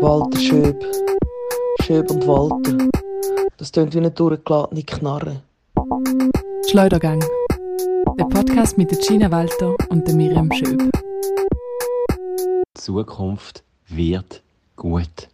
[0.00, 0.84] Walter Schöb.
[1.82, 2.88] Schöb und Walter.
[3.58, 5.42] Das tönt wie eine durchgeladene Knarre.
[6.68, 7.20] Schleudergang.
[8.18, 10.90] Der Podcast mit der Gina Walter und der Miriam Schöb.
[12.10, 14.42] Die Zukunft wird
[14.74, 15.28] gut.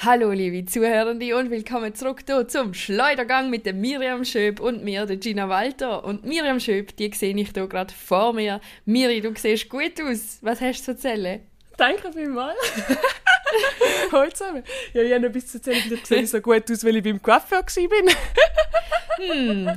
[0.00, 5.06] Hallo liebe Zuhörende und willkommen zurück hier zum Schleudergang mit dem Miriam Schöb und mir,
[5.06, 6.04] der Gina Walter.
[6.04, 8.60] Und Miriam Schöb, die sehe ich hier gerade vor mir.
[8.84, 10.38] Miri, du siehst gut aus.
[10.40, 11.47] Was hast du zu erzählen?
[11.78, 12.58] Danke vielmals.
[14.12, 14.64] Hallo zusammen.
[14.92, 15.80] Ja, ich habe noch etwas zu erzählen.
[15.80, 18.14] Vielleicht sehe ich so gut aus, weil ich beim Coiffeur war.
[19.20, 19.68] Hm,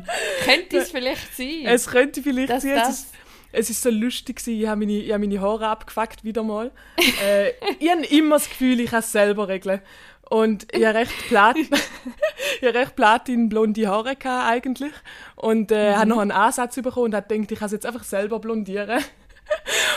[0.46, 1.64] könnte es vielleicht sein?
[1.66, 2.76] Es könnte vielleicht dass sein.
[2.76, 3.08] das
[3.52, 4.62] Es war so lustig, gewesen.
[4.62, 6.70] ich habe meine, ich habe meine Haare abgefuckt, wieder mal.
[7.26, 7.50] äh,
[7.80, 9.82] ich habe immer das Gefühl, ich kann es selber regeln.
[10.30, 14.94] Und ich habe recht, Plat ich habe recht platin-blonde Haare gehabt, eigentlich.
[15.38, 18.04] Und äh, habe noch einen Ansatz bekommen und habe gedacht, ich kann es jetzt einfach
[18.04, 19.04] selber blondieren.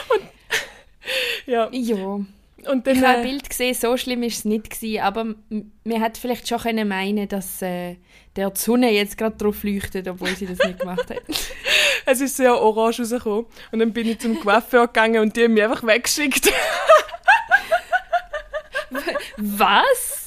[0.08, 0.22] und,
[1.46, 1.68] ja.
[1.72, 1.96] ja.
[2.66, 5.24] Und dann, Ich habe ein äh, Bild gesehen, so schlimm war es nicht, gewesen, aber
[5.24, 7.96] man hätte vielleicht schon können meinen dass äh,
[8.36, 11.22] der die Sonne jetzt gerade drauf leuchtet, obwohl sie das nicht gemacht hat.
[12.06, 13.46] es ist sehr orange rausgekommen.
[13.70, 16.50] Und dann bin ich zum Coiffeur gegangen und die haben mich einfach weggeschickt.
[19.36, 20.26] Was?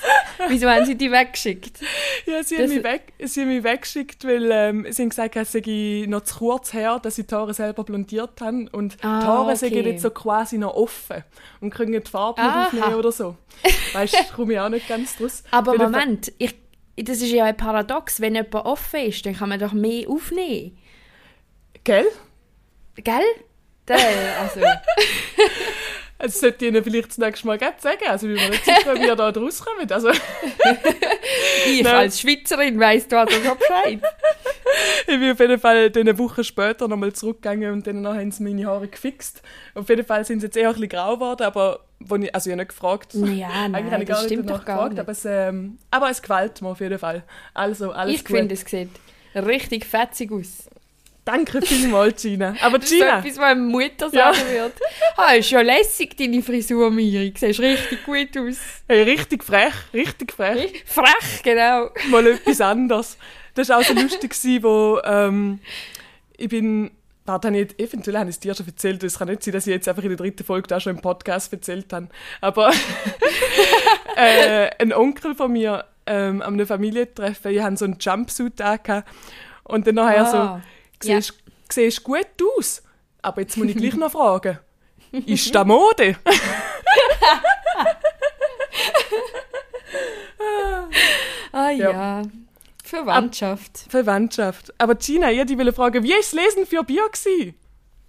[0.50, 1.80] Wieso haben sie die weggeschickt?
[2.26, 5.36] Ja, sie, Das- haben mich, weg, sie haben mich weggeschickt, weil ähm, sie haben gesagt,
[5.36, 8.68] es sei noch zu kurz her, dass sie die Haare selber blondiert haben.
[8.68, 9.90] Und Ah, die Haare sind okay.
[9.92, 11.24] jetzt so quasi noch offen
[11.62, 13.36] und können die Farbe nicht aufnehmen oder so.
[13.94, 15.44] Weißt du, komme ich auch nicht ganz draus.
[15.52, 16.56] Aber Fall- Moment, ich,
[16.98, 18.22] das ist ja ein Paradox.
[18.22, 20.78] Wenn jemand offen ist, dann kann man doch mehr aufnehmen.
[21.84, 22.06] Gell?
[22.96, 23.22] Gell?
[23.90, 24.60] Also,
[26.20, 27.98] Das sollte ihnen vielleicht das nächste Mal sagen.
[28.08, 29.92] Also, mir nicht sicher, wie ihr da rauskommt.
[29.92, 30.10] Also,
[31.68, 31.96] ich Nein.
[31.96, 34.00] als Schweizerin weiss da schon Bescheid.
[35.08, 38.66] ich bin auf jeden Fall eine Woche später nochmal zurückgegangen und dann haben sie meine
[38.66, 39.44] Haare gefixt.
[39.76, 42.50] Auf jeden Fall sind sie jetzt eher ein bisschen grau geworden, aber wo ich, also
[42.50, 43.14] ich habe nicht gefragt.
[43.14, 45.02] Ja, nein, Eigentlich habe ich gar nicht stimmt danach doch gar gefragt, nicht.
[45.02, 47.24] aber es, ähm, aber es gefällt mir auf jeden Fall.
[47.54, 48.90] Also, alles Ich finde, es sieht
[49.36, 50.70] richtig fetzig aus.
[51.28, 52.56] Danke vielmals, Gina.
[52.62, 54.34] Aber Das ist so Gina, etwas, was Mutter Ja.
[54.34, 54.74] sagen würde.
[55.18, 57.32] Ah, ist ja lässig, deine Frisur, Miri.
[57.32, 58.56] Du siehst richtig gut aus.
[58.88, 60.86] hey, richtig frech, richtig frech.
[60.86, 61.90] Frech, genau.
[62.10, 63.18] Mal etwas anderes.
[63.56, 64.34] Das war auch so lustig,
[64.64, 65.60] wo ähm,
[66.38, 66.92] ich bin...
[67.26, 69.04] Warte, habe ich eventuell habe ich es dir schon erzählt.
[69.04, 71.02] Es kann nicht sein, dass ich jetzt einfach in der dritten Folge da schon im
[71.02, 72.08] Podcast erzählt habe.
[72.40, 72.72] Aber
[74.16, 79.10] äh, ein Onkel von mir ähm, an einem Familientreffen, ich hatte so einen Jumpsuit angehabt.
[79.66, 80.62] Und dann nachher so...
[81.00, 81.34] Ah, siehst,
[81.72, 82.28] siehst gut
[82.58, 82.82] aus.
[83.22, 84.60] Aber jetzt muss ich gleich noch fragen.
[85.12, 86.18] Ist das Mode?
[91.52, 91.92] Ah Ja.
[91.92, 92.22] ja.
[92.84, 93.86] Verwandtschaft.
[93.90, 94.74] Verwandtschaft.
[94.78, 97.10] Aber Gina, ich wollte fragen, wie war das Lesen für Bier?
[97.10, 97.56] Gewesen?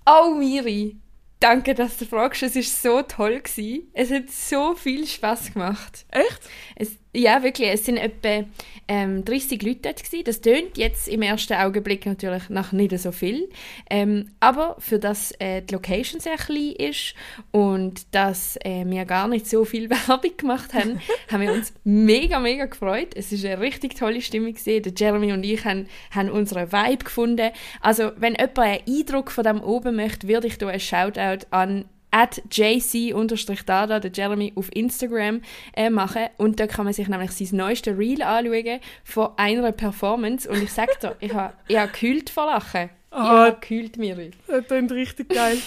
[0.06, 0.96] Oh, Miri.
[1.40, 2.42] Danke, dass du fragst.
[2.44, 3.40] Es war so toll.
[3.40, 3.88] Gewesen.
[3.92, 6.06] Es hat so viel Spaß gemacht.
[6.10, 6.40] Echt?
[6.76, 7.70] Es, ja, wirklich.
[7.70, 8.44] Es sind etwa
[8.86, 10.04] ähm, 30 Leute dort.
[10.04, 10.24] Gewesen.
[10.24, 13.48] Das tönt jetzt im ersten Augenblick natürlich nach nicht so viel.
[13.90, 17.14] Ähm, aber für das äh, die Location sehr klein ist
[17.50, 22.40] und dass äh, wir gar nicht so viel Werbung gemacht haben, haben wir uns mega,
[22.40, 23.14] mega gefreut.
[23.14, 24.48] Es ist eine richtig tolle Stimmung.
[24.48, 24.82] Gewesen.
[24.82, 27.50] Der Jeremy und ich haben, haben unseren Vibe gefunden.
[27.80, 31.84] Also, wenn jemand einen Eindruck von dem oben möchte, würde ich hier einen Shoutout an
[32.10, 35.42] at jc-dada, der Jeremy, auf Instagram
[35.76, 36.26] äh, machen.
[36.36, 40.48] Und da kann man sich nämlich sein neuestes Reel anschauen von einer Performance.
[40.48, 42.90] Und ich sag dir, ich habe ich ha gekühlt vor Lachen.
[43.10, 43.46] Ich Ah.
[43.46, 44.32] habe gekühlt, Miri.
[44.46, 45.58] Das klingt richtig geil.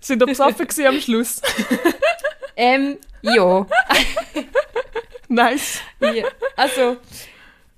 [0.00, 1.40] Sind ihr besoffen am Schluss?
[2.54, 3.66] Ähm, ja.
[5.28, 5.80] nice.
[6.00, 6.26] ja.
[6.54, 6.98] Also,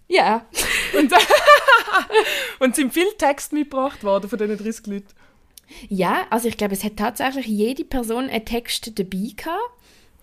[0.09, 0.45] ja.
[2.59, 5.07] Und sind viel Text mitgebracht worden von diesen 30 Leuten?
[5.89, 9.71] Ja, also ich glaube, es hat tatsächlich jede Person einen Text dabei gehabt.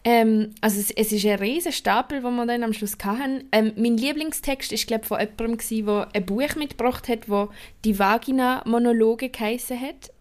[0.03, 3.47] Ähm, also es, es ist ein riesen Stapel, den wir dann am Schluss hatten.
[3.51, 7.49] Ähm, mein Lieblingstext ist glaube von jemandem gewesen, der ein Buch mitgebracht hat, wo
[7.85, 10.11] die Vagina-Monologe geheissen hat.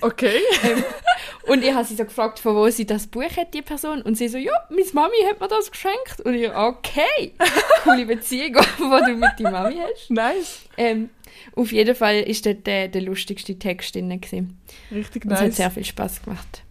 [0.00, 0.40] Okay.
[1.46, 4.02] Und ich habe sie so gefragt, von wo sie das Buch hat, die Person.
[4.02, 6.20] Und sie so, ja, meine Mami hat mir das geschenkt.
[6.24, 7.34] Und ich, okay,
[7.84, 10.10] coole Beziehung, die du mit deiner Mami hast.
[10.10, 10.62] Nice.
[10.76, 11.10] Ähm,
[11.54, 14.08] auf jeden Fall ist dort der, der lustigste Text drin.
[14.20, 14.58] gewesen.
[14.90, 15.56] Richtig Und Es hat nice.
[15.56, 16.62] sehr viel Spaß gemacht.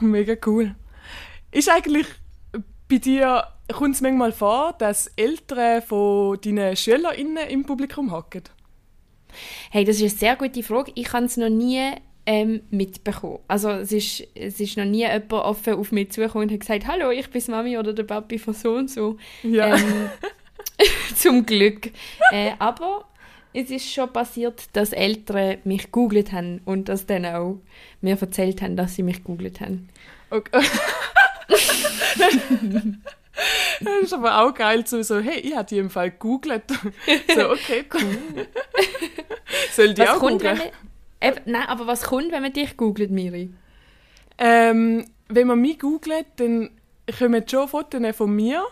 [0.00, 0.74] Mega cool.
[1.52, 2.06] Ist eigentlich
[2.88, 8.42] bei dir, kommt es manchmal vor, dass Eltern von deinen SchülerInnen im Publikum hocken?
[9.70, 10.92] Hey, das ist eine sehr gute Frage.
[10.94, 11.92] Ich habe es noch nie
[12.26, 13.38] ähm, mitbekommen.
[13.48, 16.86] Also es ist, es ist noch nie jemand offen auf mich zugekommen und hat gesagt,
[16.86, 19.16] hallo, ich bin Mami oder der Papi von so und so.
[19.42, 19.76] Ja.
[19.76, 20.10] Ähm,
[21.14, 21.90] zum Glück.
[22.32, 23.06] Äh, aber
[23.56, 27.58] es ist schon passiert, dass Eltern mich googelt haben und dass dann auch
[28.02, 29.88] mir erzählt haben, dass sie mich googelt haben.
[30.28, 30.50] Okay.
[33.80, 36.64] das ist aber auch geil, so, so hey, ich habe die im Fall gegoogelt.
[37.34, 38.46] So, okay, cool.
[39.72, 40.58] Soll die Was auch kommt, googeln?
[40.58, 43.54] man, eben, nein, aber was kommt, wenn man dich googelt, Miri?
[44.36, 46.70] Ähm, wenn man mich googelt, dann
[47.18, 48.66] kommen schon Fotos von mir.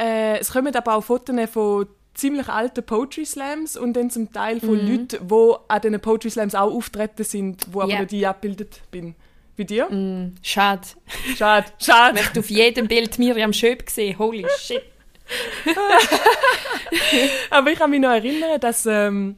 [0.00, 1.88] Äh, es kommen aber auch Fotos von
[2.18, 6.54] ziemlich alten Poetry Slams und dann zum Teil von Leuten, die an diesen Poetry Slams
[6.54, 8.00] auch auftreten sind, wo aber Ja.
[8.00, 9.14] nicht ich abgebildet bin.
[9.56, 9.86] Bei dir?
[9.90, 10.82] Mm, schade.
[11.36, 12.20] Schade, schade.
[12.20, 14.18] Ich habe auf jedem Bild Miriam Schöp gesehen.
[14.18, 14.82] Holy shit.
[17.50, 19.36] Aber ich kann mich noch erinnern, dass, ähm,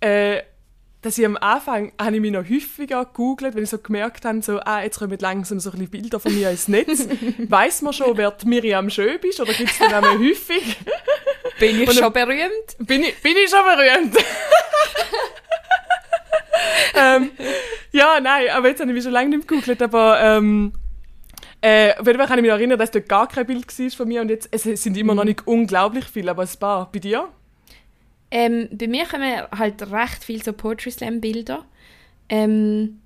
[0.00, 0.42] äh,
[1.02, 4.42] dass ich am Anfang habe ich mich noch häufiger gegoogelt, wenn ich so gemerkt habe,
[4.42, 7.06] so, ah, jetzt kommen langsam so ein bisschen Bilder von mir ins Netz.
[7.38, 10.76] Weiß man schon, wer die Miriam Schöb ist oder gibt es den Namen häufig?
[11.58, 12.76] Bin ich schon berühmt?
[12.78, 14.16] Bin ich, bin ich schon berühmt?
[16.94, 17.30] ähm,
[17.92, 20.72] ja, nein, aber jetzt habe ich mich schon lange nicht gegoogelt, aber ähm,
[21.60, 24.08] äh, auf jeden Fall kann ich mich erinnern, dass dort gar kein Bild war von
[24.08, 26.90] mir und jetzt es sind immer noch nicht unglaublich viele, aber ein paar.
[26.92, 27.28] Bei dir?
[28.30, 31.64] Ähm, bei mir kommen halt recht viel so Poetry Slam Bilder.
[32.28, 33.00] Ähm,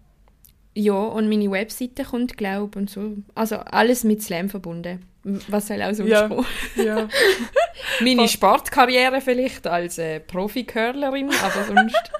[0.74, 3.16] ja, und meine Webseite kommt, glaube und so.
[3.34, 5.04] Also alles mit Slam verbunden.
[5.24, 6.26] Was soll auch sonst Ja.
[6.28, 6.46] kommen?
[6.74, 7.08] Ja.
[8.00, 11.94] Meine Sportkarriere vielleicht als äh, Profi-Curlerin, aber sonst...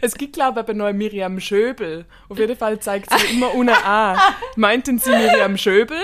[0.00, 2.04] Es gibt, glaube ich, eben noch Miriam Schöbel.
[2.28, 4.16] Auf jeden Fall zeigt sie immer unten an.
[4.56, 5.98] Meinten Sie Miriam Schöbel?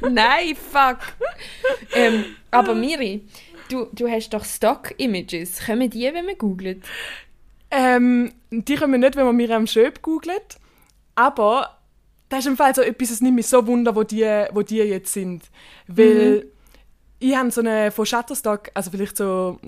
[0.00, 0.98] Nein, fuck!
[1.94, 3.26] ähm, aber Miri,
[3.68, 5.66] du, du hast doch Stock-Images.
[5.66, 6.82] Kommen die, wenn man googelt?
[7.70, 10.58] Ähm, die kommen nicht, wenn man Miriam Schöb googelt.
[11.14, 11.78] Aber
[12.28, 14.76] das ist im Fall so etwas, es nimmt mich so wunder, wo die, wo die
[14.76, 15.44] jetzt sind.
[15.86, 16.46] Weil
[17.20, 19.58] ich habe so eine von Shutterstock, also vielleicht so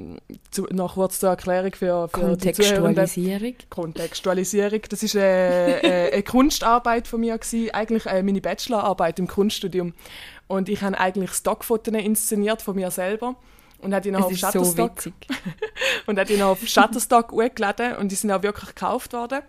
[0.50, 2.20] zu, noch kurz zur Erklärung für, für.
[2.20, 3.54] Kontextualisierung.
[3.68, 4.82] Kontextualisierung.
[4.88, 9.94] Das ist eine, eine, eine Kunstarbeit von mir gewesen, eigentlich äh, meine Bachelorarbeit im Kunststudium.
[10.46, 13.36] Und ich habe eigentlich Stockfotos inszeniert von mir selber
[13.82, 15.14] und noch Es auf so Shutterstock witzig.
[16.06, 19.40] und die noch auf Shutterstock hochgeladen und die sind auch wirklich gekauft worden.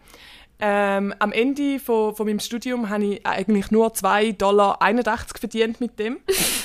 [0.64, 4.80] Ähm, am Ende von, von meinem Studium habe ich eigentlich nur 2,81 Dollar
[5.40, 6.20] verdient mit dem.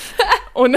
[0.53, 0.77] und,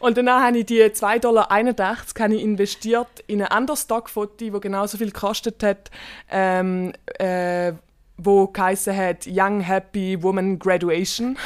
[0.00, 4.98] und danach habe ich die 2,81 Dollar ich investiert in ein anderes Stockfoto, das genauso
[4.98, 5.92] viel gekostet hat,
[6.28, 7.72] ähm, äh,
[8.18, 11.36] wo geheißen hat Young Happy Woman Graduation.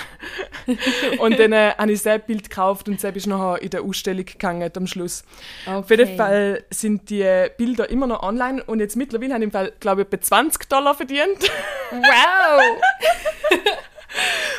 [1.18, 4.24] und dann äh, habe ich das Bild gekauft und das ist nachher in der Ausstellung
[4.24, 5.24] gegangen am Schluss.
[5.66, 9.52] Auf jeden Fall sind die Bilder immer noch online und jetzt mittlerweile habe ich im
[9.52, 11.50] Fall, glaube ich, etwa 20 Dollar verdient.
[11.90, 12.80] Wow!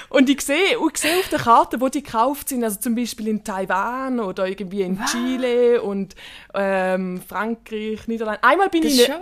[0.09, 3.29] Und ich sehe, ich sehe auf der Karte, wo die gekauft sind, also zum Beispiel
[3.29, 6.15] in Taiwan oder irgendwie in Chile und
[6.53, 8.43] ähm, Frankreich, Niederlande.
[8.43, 9.21] Einmal bin, Das ich, schon?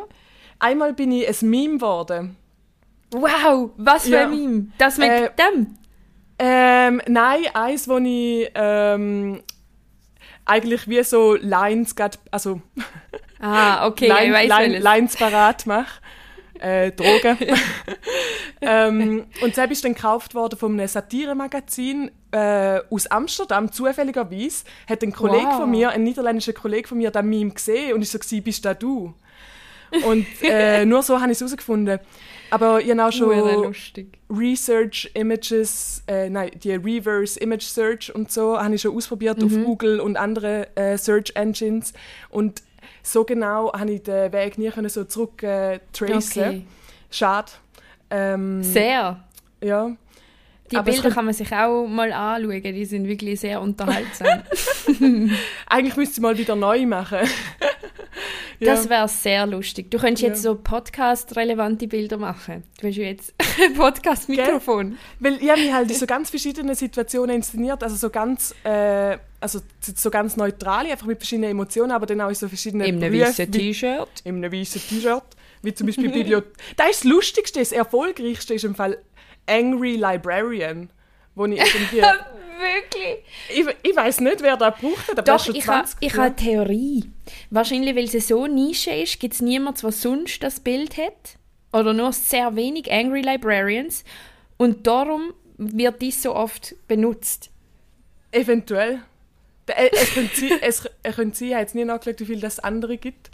[0.57, 2.37] einmal bin ich ein Meme geworden.
[3.11, 3.71] Wow!
[3.77, 4.21] Was für Ja.
[4.23, 4.67] ein Meme?
[4.77, 5.75] Das mit Äh, dem?
[6.37, 9.41] Ähm, nein, eins, wo ich ähm,
[10.45, 12.61] eigentlich wie so Lines, grad, also
[13.41, 14.79] Ah, okay, ja, ich Line, weiß Line.
[14.79, 16.01] Lines parat mache.
[16.59, 17.37] Äh, Drogen.
[18.61, 24.65] ähm, und selbst ist dann gekauft worden von einem Satire-Magazin äh, aus Amsterdam, zufälligerweise.
[24.89, 25.57] Hat ein Kollege Wow.
[25.57, 28.65] von mir, ein niederländischer Kollege von mir, das Meme gesehen und ist so gewesen, bist
[28.65, 29.13] da du?
[30.05, 31.99] Und äh, nur so habe ich es herausgefunden.
[32.49, 34.11] Aber Hure schon.
[34.29, 39.51] Research Images, äh, nein, die Reverse Image Search und so habe ich schon ausprobiert auf
[39.51, 41.93] Google und andere äh, Search Engines
[42.29, 42.61] und
[43.03, 46.41] so genau habe ich den Weg nie können so zurück äh, tracen.
[46.41, 46.65] Okay.
[47.09, 47.51] Schade.
[48.09, 49.23] Ähm, Sehr.
[49.61, 49.95] ja.
[50.71, 54.43] Die Aber Bilder kann man sich auch mal anschauen, die sind wirklich sehr unterhaltsam.
[55.67, 57.19] Eigentlich müsste ich mal wieder neu machen.
[58.61, 59.89] Das wäre sehr lustig.
[59.89, 60.51] Du könntest jetzt Ja.
[60.51, 62.63] so Podcast-relevante Bilder machen.
[62.81, 63.33] Du hast ja jetzt
[63.77, 64.97] Podcast-Mikrofon.
[65.19, 69.17] Weil ich habe mich halt in so ganz verschiedenen Situationen inszeniert, also so ganz, äh,
[69.39, 69.61] also
[69.95, 73.17] so ganz neutral, einfach mit verschiedenen Emotionen, aber dann auch in so verschiedenen In einem
[73.21, 74.09] weißen T-Shirt.
[74.25, 75.23] in einem weißen T-Shirt,
[75.61, 76.51] wie zum Beispiel Bibliothek.
[76.75, 78.97] das ist das Lustigste, das Erfolgreichste ist im Fall
[79.49, 80.89] Angry Librarian,
[81.35, 82.01] wo ich irgendwie...
[82.59, 83.23] Wirklich?
[83.49, 86.17] ich ich weiß nicht, wer da gebraucht hat, aber Doch, schon ich habe 20 ich
[86.17, 87.09] ha eine Theorie.
[87.49, 91.37] Wahrscheinlich, weil sie so Nische ist, gibt es niemanden, der sonst das Bild hat.
[91.71, 94.03] Oder nur sehr wenig Angry Librarians.
[94.57, 97.49] Und darum wird dies so oft benutzt.
[98.31, 98.99] Eventuell.
[99.65, 102.59] Es könnte sein, es, es könnte sein, ich habe jetzt nie nachgeschaut, wie viel das
[102.59, 103.29] andere gibt.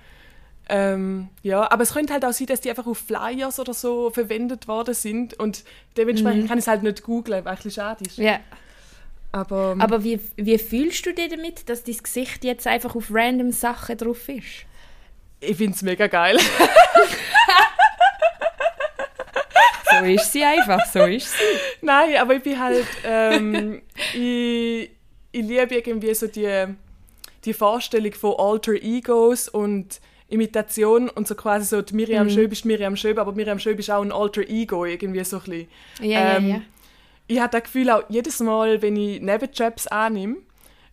[0.67, 4.09] Ähm, ja, aber es könnte halt auch sein, dass die einfach auf Flyers oder so
[4.09, 5.63] verwendet worden sind und
[5.95, 8.17] dementsprechend kann ich es halt nicht googlen, weil es ein bisschen schade ist.
[8.17, 8.39] Ja.
[9.31, 13.07] Aber, ähm, Aber wie, wie fühlst du dich damit, dass dein Gesicht jetzt einfach auf
[13.11, 14.65] random Sachen drauf ist?
[15.41, 16.39] ich finde es mega geil.
[19.97, 21.43] So ist sie einfach, so ist sie.
[21.81, 23.81] Nein, aber ich bin halt, ähm,
[24.13, 24.89] ich,
[25.31, 26.65] ich liebe irgendwie so die,
[27.45, 31.97] die Vorstellung von Alter Egos und Imitation und so quasi so, die Mhm.
[31.97, 35.37] Miriam Schöb ist Miriam Schöb, aber Miriam Schöb ist auch ein Alter Ego, irgendwie so
[35.37, 35.67] ein bisschen.
[36.01, 36.61] Ja, Ähm, ja, ja.
[37.27, 40.37] Ich habe das Gefühl auch jedes Mal, wenn ich Nebenjobs annehme,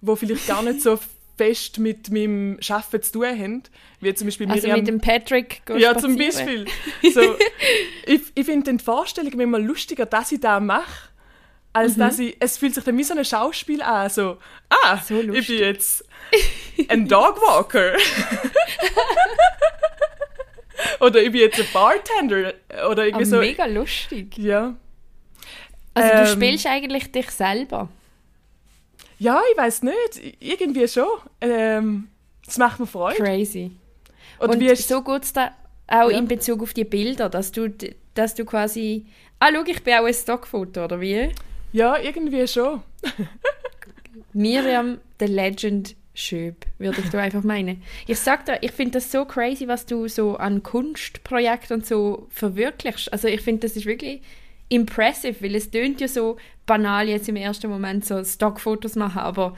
[0.00, 0.98] wo vielleicht gar nicht so
[1.36, 3.62] fest mit meinem Arbeiten zu tun haben,
[4.00, 4.78] wie zum Beispiel Also Miriam...
[4.78, 6.16] mit dem Patrick Ja, zum.
[6.16, 6.66] Beispiel.
[7.12, 7.20] So,
[8.06, 11.08] ich ich finde die Vorstellung immer lustiger, dass ich das mache,
[11.72, 14.38] als dass ich, es fühlt sich dann wie so ein Schauspiel an, so,
[14.68, 16.04] ah, So ich bin jetzt
[16.88, 17.92] ein Dogwalker.
[21.00, 22.54] oder ich bin jetzt ein Bartender.
[22.90, 23.38] Oder irgendwie Aber so.
[23.38, 24.36] mega lustig.
[24.38, 24.74] Ja.
[25.94, 27.88] Also du Ähm, spielst eigentlich dich selber.
[29.18, 31.06] ja, ich weiß nicht, irgendwie schon.
[31.40, 32.08] Ähm,
[32.44, 33.22] das macht mir Freude.
[33.22, 33.70] Crazy.
[34.38, 35.52] Oder Und ist so geht es da
[35.86, 36.18] auch Ja.
[36.18, 37.68] in Bezug auf die Bilder, dass du,
[38.14, 39.06] dass du quasi...
[39.38, 41.30] Ah, schau, ich bin auch ein Stockfoto, oder wie?
[41.72, 42.82] Ja, irgendwie schon.
[44.32, 47.82] Miriam, the Legend Schöb, würde ich da einfach meinen.
[48.06, 52.26] Ich sag dir, ich finde das so crazy, was du so an Kunstprojekten und so
[52.28, 53.10] verwirklichst.
[53.10, 54.20] Also ich finde, das ist wirklich
[54.68, 56.36] impressive, weil es tönt ja so
[56.66, 59.56] banal jetzt im ersten Moment so Stockfotos machen, aber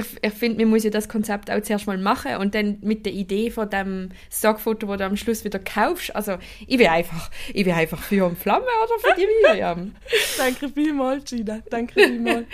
[0.00, 3.06] ich, ich finde, man muss ja das Konzept auch zuerst mal machen und dann mit
[3.06, 6.14] der Idee von dem Stockfoto, wo du am Schluss wieder kaufst.
[6.14, 9.94] Also ich bin einfach, ich bin einfach für und Flamme oder für die Miriam.
[10.38, 11.60] Danke vielmals, Gina.
[11.70, 12.46] Danke vielmals.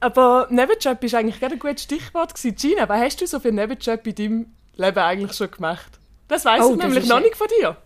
[0.00, 2.56] Aber Nebenjob ist eigentlich gerade ein gutes Stichwort gewesen.
[2.56, 4.46] Gina, was hast du so für Nebenjob in deinem
[4.76, 5.98] Leben eigentlich schon gemacht?
[6.28, 7.76] Das weiß Oh, ich das nämlich noch ein- nicht von dir.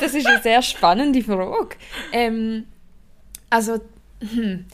[0.00, 1.76] Das ist eine sehr spannende Frage.
[2.12, 2.64] Ähm,
[3.48, 3.80] also,
[4.20, 4.66] hm,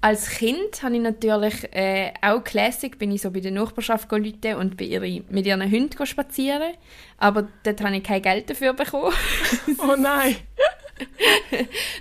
[0.00, 4.54] als Kind habe ich natürlich äh, auch Classic, bin ich so bei der Nachbarschaft gelitten
[4.54, 6.74] und bei ihre, mit ihren Hunden spazieren.
[7.18, 9.12] Aber dort habe ich kein Geld dafür bekommen.
[9.78, 10.36] Oh nein.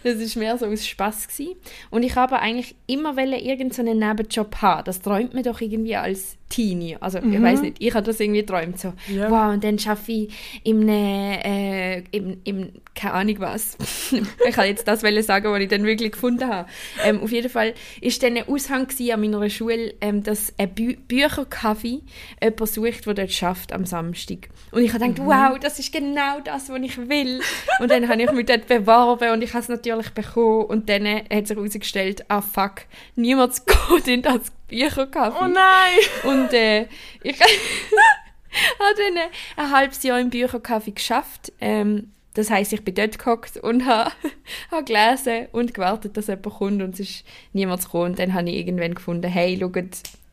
[0.03, 1.55] Das war mehr so aus Spass gewesen.
[1.89, 4.85] Und ich habe eigentlich immer irgendeinen Nebenjob haben.
[4.85, 6.97] Das träumt man doch irgendwie als Teenie.
[6.99, 8.79] Also ich weiß nicht, ich habe das irgendwie geträumt.
[8.79, 9.29] So, Ja.
[9.31, 10.33] wow, und dann schaffe ich
[10.63, 13.77] im, äh, im, im keine Ahnung was.
[14.47, 16.69] ich kann jetzt das sagen, was ich dann wirklich gefunden habe.
[17.03, 20.95] Ähm, auf jeden Fall ist dann ein Aushang an meiner Schule, ähm, dass ein Bü
[20.95, 22.01] Bücherkaffee
[22.41, 24.49] jemand sucht, der dort schafft am Samstag.
[24.71, 27.41] Und ich habe gedacht, wow, das ist genau das, was ich will.
[27.79, 30.65] Und dann habe ich mich dort beworben und ich habe es natürlich bekommen.
[30.65, 32.83] Und dann äh, hat sich herausgestellt, ah fuck,
[33.15, 35.37] niemand geht in das Bücherkaffee.
[35.43, 35.99] Oh nein.
[36.23, 36.87] Und äh,
[37.23, 37.39] ich
[38.79, 41.51] habe dann äh, ein halbes Jahr im Bücherkaffee geschafft.
[41.59, 44.11] Ähm, das heisst, ich bin dort gehockt und habe,
[44.71, 48.11] habe gelesen und gewartet, dass jemand kommt und es ist niemand gekommen.
[48.11, 49.75] Und dann habe ich irgendwann gefunden, hey, schaut,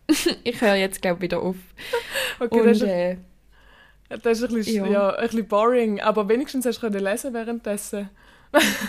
[0.45, 1.57] ich höre jetzt, glaube ich, wieder auf.
[2.41, 3.17] Okay, Und das, ist, äh,
[4.09, 4.91] das ist ein bisschen, ja.
[4.91, 5.11] ja.
[5.15, 8.11] ein bisschen boring, aber wenigstens hast du lesen währenddessen.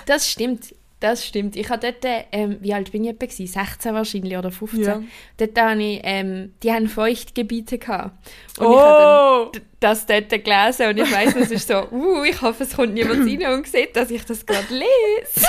[0.07, 0.73] das stimmt.
[1.03, 1.57] Das stimmt.
[1.57, 3.25] Ich habe dort, ähm, wie alt bin ich etwa?
[3.25, 3.45] gewesen?
[3.45, 4.83] 16 wahrscheinlich oder 15.
[4.85, 5.03] Ja.
[5.35, 8.15] Dort habe ich, ähm, die haben Feuchtgebiete gehabt.
[8.57, 9.59] Und ich habe Oh!
[9.81, 13.19] das dort gelesen und ich weiss, es ist so, uh, ich hoffe, es kommt niemand
[13.29, 15.45] rein und sieht, dass ich das gerade lese.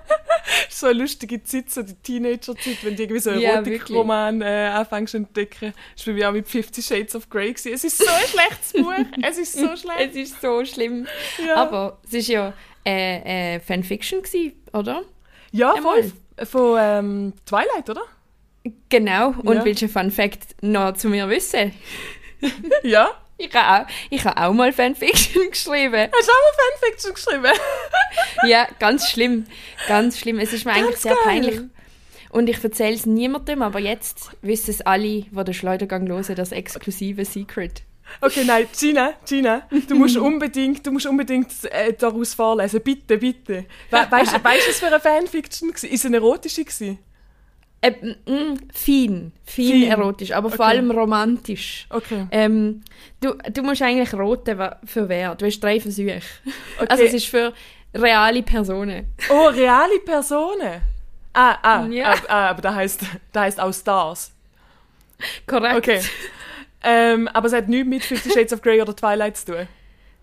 [0.70, 4.72] so eine lustige Zeit, so die Teenager-Zeit, wenn du irgendwie so einen Ja, Erotikroman äh,
[4.74, 5.72] anfängst zu entdecken.
[5.96, 7.52] Das war bei mir auch mit Fifty Shades of Grey.
[7.52, 7.72] Gewesen.
[7.72, 8.92] Es ist so ein schlechtes Buch.
[9.22, 10.10] Es ist so schlecht.
[10.10, 11.06] Es ist so schlimm.
[11.46, 11.54] Ja.
[11.54, 12.52] Aber es ist ja
[12.86, 15.02] äh, äh, Fanfiction gewesen, oder?
[15.52, 16.02] ja, Einmal.
[16.02, 16.46] voll.
[16.46, 18.02] Von ähm, Twilight, oder?
[18.88, 19.28] Genau.
[19.42, 19.64] Und Ja.
[19.64, 21.72] willst du einen Fun Fact noch zu mir wissen?
[22.82, 23.10] Ja.
[23.38, 26.08] Ich habe auch, ich habe auch mal Fanfiction geschrieben.
[26.10, 27.60] Hast du auch mal Fanfiction geschrieben?
[28.46, 29.46] Ja, ganz schlimm.
[29.88, 30.38] Ganz schlimm.
[30.38, 31.22] Es ist mir eigentlich sehr geil.
[31.24, 31.60] peinlich.
[32.30, 36.52] Und ich erzähle es niemandem, aber jetzt wissen es alle, die den Schleudergang hören, das
[36.52, 37.82] exklusive Secret.
[38.20, 42.80] Okay, nein, Gina, Gina, du musst unbedingt, du musst unbedingt äh, daraus vorlesen.
[42.82, 43.66] Bitte, bitte.
[43.90, 45.74] We weißt du, was für eine Fanfiction war?
[45.74, 46.64] Ist es eine erotische?
[46.64, 46.98] Gewesen?
[47.82, 49.32] Äh, mm, fein.
[49.44, 49.82] Fein Fein.
[49.82, 50.76] erotisch, aber vor Okay.
[50.76, 51.86] allem romantisch.
[51.90, 52.26] Okay.
[52.30, 52.82] Ähm,
[53.20, 55.34] du, du musst eigentlich roten für wer.
[55.34, 56.20] Du hast drei Versuche.
[56.78, 56.86] okay.
[56.88, 57.52] Also es ist für
[57.94, 59.12] reale Personen.
[59.28, 60.80] oh, reale Personen.
[61.34, 62.12] Ah, ah, Ja.
[62.12, 63.00] ah, ah aber da heißt,
[63.32, 64.32] da heißt auch Stars.
[65.46, 65.76] Korrekt?
[65.76, 66.00] Okay.
[66.88, 69.68] Ähm, aber es hat nichts mit Fifty Shades of Grey oder Twilight zu tun.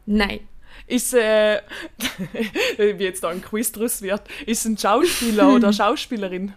[0.05, 0.39] Nein.
[0.87, 1.61] Ist, äh,
[2.77, 6.53] wie jetzt da ein Quiz draus wird, ist es ein Schauspieler oder Schauspielerin?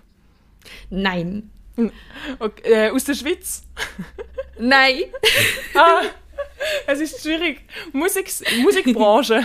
[0.91, 1.51] Nein.
[2.39, 3.63] Okay, äh, aus der Schweiz?
[4.59, 5.03] Nein.
[5.75, 6.03] Ah,
[6.87, 7.61] Es ist schwierig.
[7.93, 8.31] Musik,
[8.63, 9.45] Musikbranche.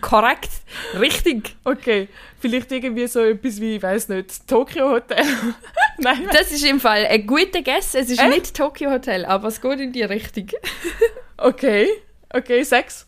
[0.00, 0.50] Korrekt.
[0.98, 1.56] Richtig.
[1.64, 2.08] Okay,
[2.40, 5.24] vielleicht irgendwie so etwas wie, ich weiß nicht, Tokyo Hotel.
[5.98, 7.94] Nein, Das ist im Fall ein guter Guess.
[7.94, 8.30] Es ist Echt?
[8.30, 10.48] nicht Tokyo Hotel, aber es geht in die Richtung.
[11.36, 11.88] okay,
[12.30, 13.06] okay, Sex.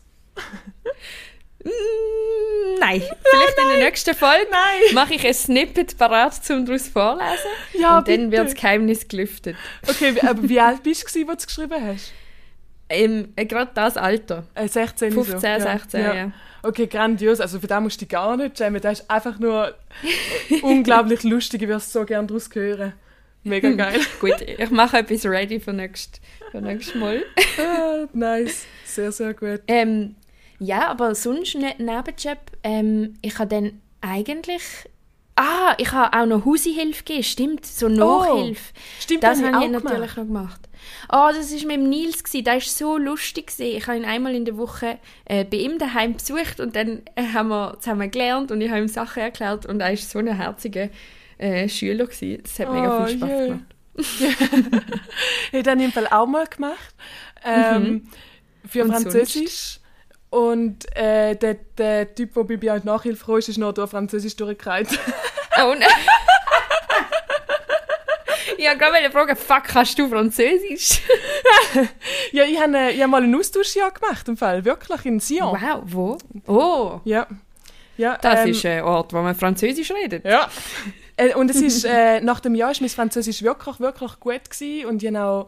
[1.63, 1.69] Mm,
[2.79, 3.01] Nein.
[3.01, 4.93] Vielleicht in der nächsten Folge Nein.
[4.93, 7.49] mache ich ein Snippet parat, um daraus vorlesen.
[7.73, 8.31] Ja, und dann bitte.
[8.31, 9.55] wird das Geheimnis gelüftet.
[9.87, 12.13] Okay, aber wie alt bist du, als du es geschrieben hast?
[12.87, 14.45] Ähm, äh, Gerade das Alter.
[14.53, 15.67] Äh, 16 15, so.
[15.67, 16.31] 16, ja.
[16.65, 17.39] Okay, grandios.
[17.39, 18.81] Also für den musst du dich gar nicht schämen.
[18.81, 19.75] Das ist einfach nur
[20.61, 21.61] unglaublich lustig.
[21.61, 22.93] Ich würde so gerne daraus hören.
[23.43, 23.99] Mega geil.
[24.19, 26.19] Gut, ich mache etwas ready für nächstes
[26.51, 27.23] für nächstes Mal.
[27.59, 28.65] ah, nice.
[28.85, 29.61] Sehr, sehr gut.
[29.67, 30.15] Ähm,
[30.59, 32.39] ja, aber sonst nicht Nebenjob.
[32.63, 34.63] Ähm, ich habe dann eigentlich...
[35.37, 38.73] Ah, ich habe auch noch Hausihilfe gegeben, stimmt, so Nachhilfe.
[38.99, 40.17] Stimmt, das habe ich habe ich auch natürlich gemacht.
[40.17, 40.61] noch gemacht.
[41.11, 43.51] Oh, das war mit dem Nils, der war so lustig.
[43.59, 47.23] Ich habe ihn einmal in der Woche äh, bei ihm daheim besucht und dann äh,
[47.33, 50.27] haben wir zusammen gelernt und ich habe ihm Sachen erklärt und er war so ein
[50.27, 50.89] herziger
[51.37, 52.05] äh, Schüler.
[52.05, 52.41] Gewesen.
[52.43, 53.45] Das hat mega Oh, viel Spaß je.
[53.47, 53.65] gemacht.
[55.51, 56.95] Ich dann im Fall auch mal gemacht.
[57.43, 58.07] Ähm,
[58.67, 59.79] Für Und Französisch.
[60.35, 63.89] Und äh, der, der Typ, der bei mir halt Nachhilfe froh ist, ist noch durch
[63.89, 64.99] Französisch durchgekriegt.
[65.57, 65.87] Oh nein.
[68.57, 71.01] ich wollte gerade fragen, fuck, kannst du Französisch?
[72.33, 74.65] ja, ich habe äh, ich hab mal ein Austauschjahr gemacht, im Fall.
[74.65, 75.57] Wirklich, in Sion.
[75.57, 76.17] Wow, wo?
[76.45, 77.25] Oh, Ja.
[77.95, 80.25] ja das ähm, ist ein Ort, wo man Französisch redet.
[80.25, 80.49] Ja.
[81.15, 84.87] Äh, und es ist, äh, nach dem Jahr ist mein Französisch wirklich, wirklich gut gewesen.
[84.87, 85.47] Und ich habe auch,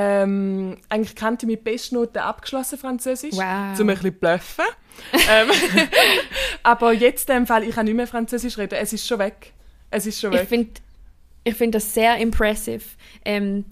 [0.00, 3.34] ähm, eigentlich kannte ich mit Bestnoten abgeschlossen Französisch.
[3.34, 3.76] Wow.
[3.76, 4.64] Zum ein bisschen bluffen.
[5.28, 5.50] ähm,
[6.62, 8.76] aber jetzt in dem Fall, ich kann nicht mehr Französisch reden.
[8.80, 9.54] Es ist schon weg.
[9.90, 10.48] Es ist schon Ich weg.
[10.48, 10.70] finde
[11.42, 12.84] ich find das sehr impressive,
[13.24, 13.64] ähm,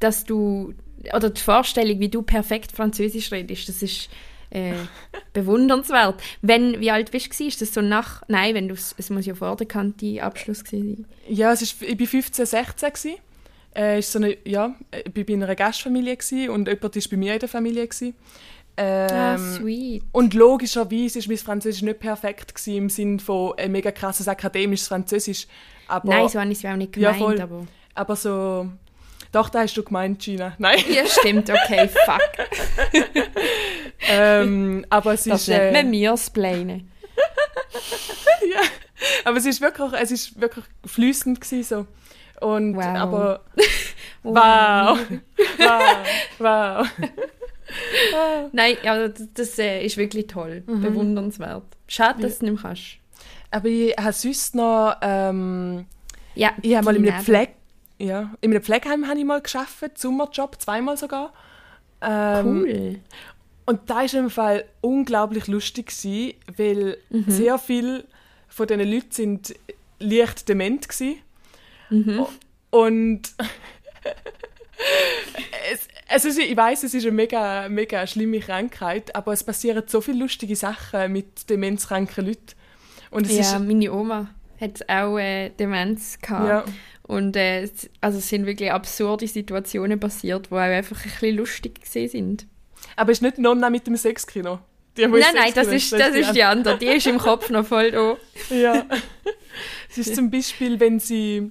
[0.00, 0.72] dass du,
[1.12, 4.08] oder die Vorstellung, wie du perfekt Französisch redest, das ist
[4.48, 4.72] äh,
[5.34, 6.22] bewundernswert.
[6.40, 7.44] Wenn, wie alt bist du?
[7.44, 11.04] Ist das so nach, nein, wenn du, es muss ja vor der Kante Abschluss gewesen
[11.26, 11.34] sein.
[11.36, 12.88] Ja, es ist, ich war 15, 16.
[12.92, 13.25] Gewesen.
[13.76, 17.16] Äh, ist so eine, ja, ich war bei einer Gastfamilie gewesen, und jemand war bei
[17.16, 17.86] mir in der Familie.
[17.86, 18.14] Gewesen.
[18.78, 20.02] Ähm, ah, sweet.
[20.12, 24.88] Und logischerweise war mein Französisch nicht perfekt gewesen, im Sinne von ein mega krasses akademisches
[24.88, 25.46] Französisch.
[25.88, 27.40] Aber, Nein, so habe ich es auch nicht Ja, gemeint, voll.
[27.40, 27.66] aber...
[27.94, 28.68] aber so...
[29.32, 30.54] Doch, da hast du gemeint, Gina.
[30.58, 30.78] Nein.
[30.88, 32.46] Ja, stimmt, okay, fuck.
[34.08, 35.48] ähm, aber es Das ist...
[35.48, 36.90] nennt Äh, man Mirsplainen.
[38.52, 38.60] ja,
[39.24, 41.86] aber es ist wirklich, es ist wirklich fließend gewesen, so.
[42.40, 42.84] Und, Wow.
[42.84, 43.40] aber...
[43.54, 43.60] Oh.
[44.26, 44.98] Wow.
[45.58, 46.06] wow.
[46.38, 46.86] Wow.
[48.52, 51.62] Nein, ja, das, das äh, ist wirklich toll, bewundernswert.
[51.86, 52.82] Schade, dass du es nicht mehr kannst.
[53.50, 54.96] Aber ich habe sonst noch...
[55.02, 55.86] Ähm,
[56.34, 57.50] Ja, ich habe mal in einem Neben- Pfleg...
[57.98, 61.32] Ja, in einem Pflegeheim habe ich mal geschafft, Sommerjob, zweimal sogar.
[62.02, 62.98] Ähm, Cool.
[63.64, 68.04] Und da war im Fall unglaublich lustig, gewesen, weil sehr viele
[68.48, 69.54] von diesen Leuten sind
[69.98, 71.14] leicht dement waren.
[71.90, 72.28] O-
[72.70, 73.22] Und
[75.72, 79.84] es, es ist, ich weiß, es ist eine mega, mega schlimme Krankheit, aber es passieren
[79.86, 82.54] so viele lustige Sachen mit demenzkranken Leuten.
[83.10, 84.28] Und es Ja, ist, meine Oma
[84.60, 86.48] hat auch äh, Demenz gehabt.
[86.48, 86.64] ja,
[87.02, 91.36] Und äh, es- also es sind wirklich absurde Situationen passiert, die auch einfach ein bisschen
[91.36, 92.46] lustig gewesen sind.
[92.96, 94.60] aber es ist nicht Nonna mit dem Sexkino.
[94.96, 96.78] Die, Nein, nein, das ist, das ist die andere.
[96.78, 98.16] Die ist im Kopf noch voll da.
[98.54, 98.86] Ja.
[99.90, 101.50] es ist zum Beispiel, wenn sie.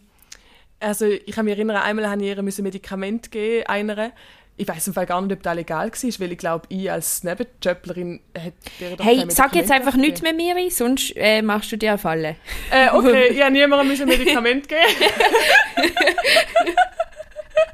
[0.79, 4.11] Also, ich kann mich erinnern, einmal habe ich ihr müssen Medikament geben, einer.
[4.57, 7.25] Ich weiß im Fall gar nicht, ob das legal war, weil ich glaube, ich als
[7.25, 11.97] Nebenjöpplerin hätte Hey, sag jetzt einfach nichts mehr, Miri, sonst äh, machst du dir eine
[11.97, 12.37] Falle.
[12.71, 14.81] Äh, okay, ich habe niemandem müssen Medikament geben.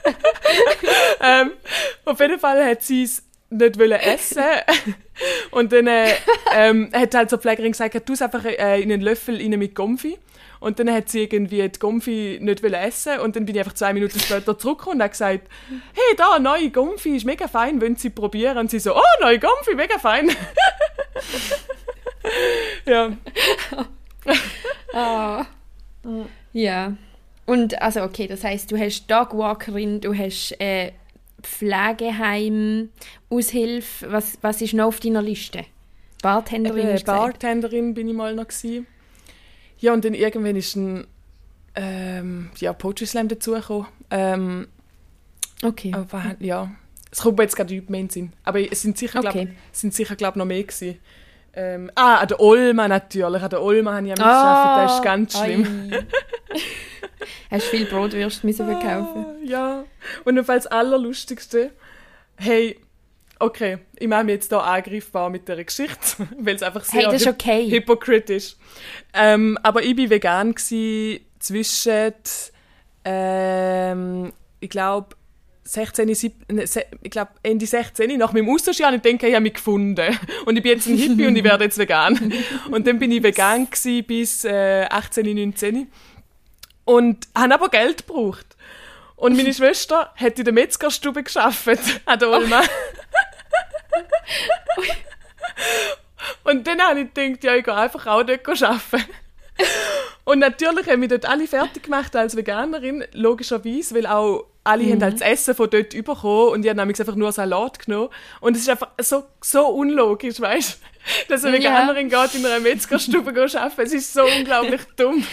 [1.21, 1.51] ähm,
[2.05, 4.43] auf jeden Fall hat sie es nicht wollen essen
[5.51, 6.13] und dann äh,
[6.55, 9.59] ähm, hat halt so die Pflegerin gesagt, tu es einfach äh, in einen Löffel rein
[9.59, 10.17] mit Gomfi
[10.59, 13.73] und dann hat sie irgendwie die Gomfi nicht wollen essen und dann bin ich einfach
[13.73, 17.95] zwei Minuten später zurückgekommen und habe gesagt, hey, da, neue Gomfi, ist mega fein, wollen
[17.95, 18.57] Sie probieren?
[18.57, 20.29] Und sie so, oh, neue Gomfi, mega fein.
[22.85, 23.11] ja.
[24.93, 25.45] Ah.
[26.53, 26.93] Ja.
[27.45, 30.91] Und also okay, das heißt, du hast Dogwalkerin, du hast äh,
[31.41, 32.89] Pflegeheim,
[33.29, 34.11] Aushilfe.
[34.11, 35.65] Was, was ist noch auf deiner Liste?
[36.21, 37.05] Bartenderin gesagt.
[37.05, 38.85] Bartenderin bin ich mal noch gewesen.
[39.79, 41.07] Ja, und dann irgendwann ist ein
[41.75, 43.87] ähm, ja, Poetry Slam dazugekommen.
[44.09, 44.67] Ähm,
[45.63, 45.91] Okay.
[45.93, 46.71] aber ja,
[47.11, 48.33] es kommt mir jetzt gerade nicht mehr in den Sinn.
[48.43, 49.45] Aber es sind sicher, Okay.
[49.45, 50.97] glaub, es sind sicher glaub, noch mehr gewesen.
[51.53, 53.41] Ähm, ah, an der Olma natürlich.
[53.41, 54.83] An der Olma habe ich ja Ah, mitgearbeitet.
[54.85, 55.91] Das ist ganz schlimm.
[57.51, 59.25] Hast viel Brotwürste müssen verkaufen?
[59.27, 59.83] Ah, ja.
[60.23, 61.71] Und auf das Allerlustigste,
[62.37, 62.79] hey,
[63.39, 67.11] okay, ich mache mich jetzt hier angreifbar mit dieser Geschichte, weil es einfach Hey, sehr
[67.11, 67.69] das ist hyp- okay.
[67.69, 68.55] hypokritisch.
[69.13, 72.13] Ähm, aber ich war vegan zwischen,
[73.03, 75.15] ähm, ich glaube,
[75.63, 76.65] 16, 17, ne,
[77.01, 80.17] ich glaube Ende 16, nach meinem Austausch, und ich denke, ich habe mich gefunden.
[80.45, 82.33] Und ich bin jetzt ein Hippie und ich werde jetzt vegan.
[82.71, 83.67] Und dann bin ich vegan
[84.07, 85.87] bis äh, 18, 19.
[86.85, 88.57] Und habe aber Geld gebraucht.
[89.15, 91.67] Und meine Schwester hat in der Metzgerstube geschafft
[92.05, 92.61] an der Olma.
[96.43, 99.05] Und dann habe ich gedacht, ja, ich gehe einfach auch dort arbeiten.
[100.23, 105.01] Und natürlich haben wir dort alle fertig gemacht als Veganerin, logischerweise, weil auch alle haben
[105.01, 108.09] halt das Essen von dort bekommen und ich habe nämlich einfach nur Salat genommen.
[108.41, 111.71] Und es ist einfach so, so unlogisch, weißt du, dass eine Ja.
[111.71, 113.81] Veganerin geht in einer Metzgerstube arbeiten.
[113.81, 115.25] Es ist so unglaublich dumm.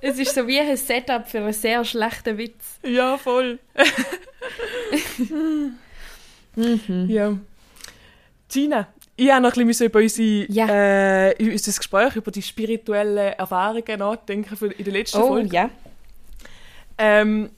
[0.00, 2.78] Es ist so wie ein Setup für einen sehr schlechten Witz.
[2.84, 3.58] Ja, voll.
[7.08, 7.36] Ja.
[8.52, 10.66] Gina, ich habe noch ein bisschen über unsere, Ja.
[11.30, 15.54] äh, unser Gespräch über die spirituellen Erfahrungen nachdenken in der letzten Oh, Folge.
[15.54, 15.70] ja.
[16.98, 17.50] Ähm,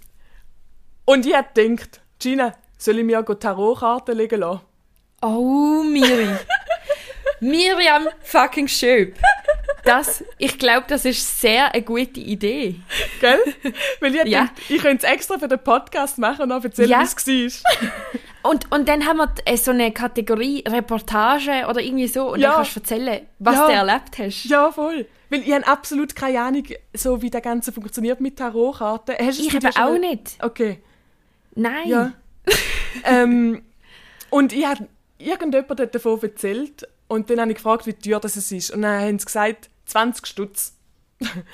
[1.04, 4.60] und ich habe gedacht, Gina, soll ich mir Tarotkarten legen lassen?
[5.22, 6.28] Oh, Miri.
[7.40, 9.14] Miriam fucking Schöp.
[9.84, 12.76] Das, ich glaube, das ist sehr eine gute Idee.
[13.20, 13.38] Gell?
[14.00, 14.42] Weil ich Ja.
[14.44, 17.00] gedacht, ich könnte es extra für den Podcast machen und erzählen, Ja.
[17.26, 17.70] wie es war.
[18.50, 22.48] Und, und dann haben wir äh, so eine Kategorie Reportage oder irgendwie so und Ja.
[22.48, 23.66] dann kannst du erzählen, was Ja.
[23.68, 24.44] du erlebt hast.
[24.44, 25.06] Ja, voll.
[25.30, 29.14] Weil ich habe absolut keine Ahnung, so wie das Ganze funktioniert mit Tarotkarten.
[29.18, 30.36] Hast Ich habe auch nicht.
[30.42, 30.82] Okay.
[31.54, 31.88] Nein.
[31.88, 32.12] Ja.
[33.04, 33.62] ähm,
[34.30, 34.88] und ich habe
[35.18, 38.70] irgendjemand davon erzählt und dann habe ich gefragt, wie teuer das ist.
[38.70, 40.74] Und dann haben sie gesagt, 20 Stutz.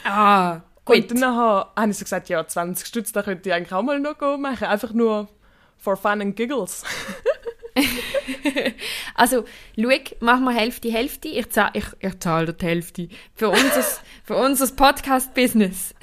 [0.04, 1.10] Ah, Und gut.
[1.10, 4.38] dann habe ich so gesagt, ja, 20 Stutz, da könnte ich eigentlich auch mal noch
[4.38, 4.66] machen.
[4.66, 5.28] Einfach nur
[5.76, 6.82] for fun and giggles.
[9.14, 9.44] Also,
[9.76, 9.88] schau,
[10.20, 11.28] machen wir Hälfte, Hälfte.
[11.28, 13.08] Ich zahle ich, ich zahle die Hälfte.
[13.34, 13.84] Für unser,
[14.24, 15.94] für unser Podcast-Business.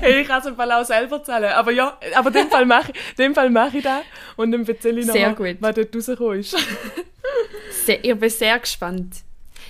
[0.00, 1.52] hey, ich kann es im Fall auch selber zahlen.
[1.52, 4.02] Aber ja, aber in dem Fall mache ich, dem Fall mache ich das.
[4.36, 5.56] Und dann erzähle ich Sehr noch, gut.
[5.60, 6.56] was dort rausgekommen ist.
[7.86, 9.22] Sehr, ich bin sehr gespannt.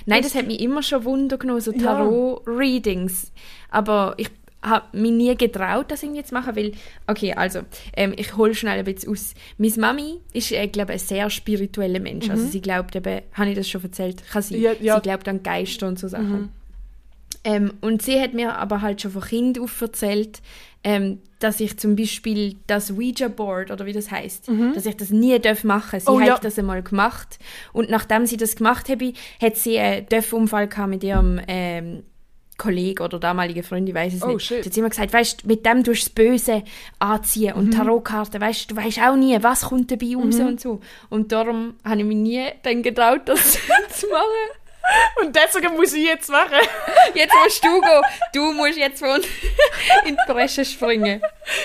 [0.04, 1.72] Nein, das hat mich immer schon Wunder genommen, so.
[1.72, 3.32] Tarot-Readings.
[3.70, 4.28] Aber ich
[4.62, 6.72] habe mich nie getraut, das irgendwie zu machen, weil,
[7.06, 7.60] okay, also,
[7.96, 9.34] ähm, ich hole schnell ein bisschen aus.
[9.58, 12.30] Meine Mami ist, äh, glaube ich, ein sehr spiritueller Mensch.
[12.30, 14.22] Also sie glaubt eben, habe ich das schon erzählt?
[14.30, 14.58] Kann sie.
[14.58, 14.62] Mhm.
[14.62, 14.94] Ja, ja.
[14.94, 14.98] Mhm.
[14.98, 16.50] Sie glaubt an Geister und so Sachen.
[17.44, 20.40] Ähm, und sie hat mir aber halt schon von Kind auf erzählt,
[20.84, 25.36] ähm, dass ich zum Beispiel das Ouija-Board, oder wie das heißt, dass ich das nie
[25.40, 26.16] darf machen Sie Mhm.
[26.16, 26.38] Oh, hat ja.
[26.38, 27.40] das einmal gemacht.
[27.72, 32.04] Und nachdem sie das gemacht habe, hat sie einen Dörfunfall gehabt mit ihrem ähm,
[32.62, 34.46] Kollegen oder damaligen Freund, ich weiß es Oh, nicht.
[34.46, 34.62] shit.
[34.64, 36.62] Sie hat immer gesagt, weißt, mit dem tust du das Böse
[36.98, 37.58] anziehen Mhm.
[37.60, 40.80] und Tarotkarten, weißt, du weißt auch nie, was kommt dabei raus und so.
[41.10, 44.50] Und darum habe ich mich nie dann getraut, das zu machen.
[45.22, 46.56] Und deswegen muss ich jetzt machen.
[47.14, 48.02] Jetzt musst du gehen.
[48.34, 49.20] Du musst jetzt von
[50.06, 51.22] in die Bresche springen.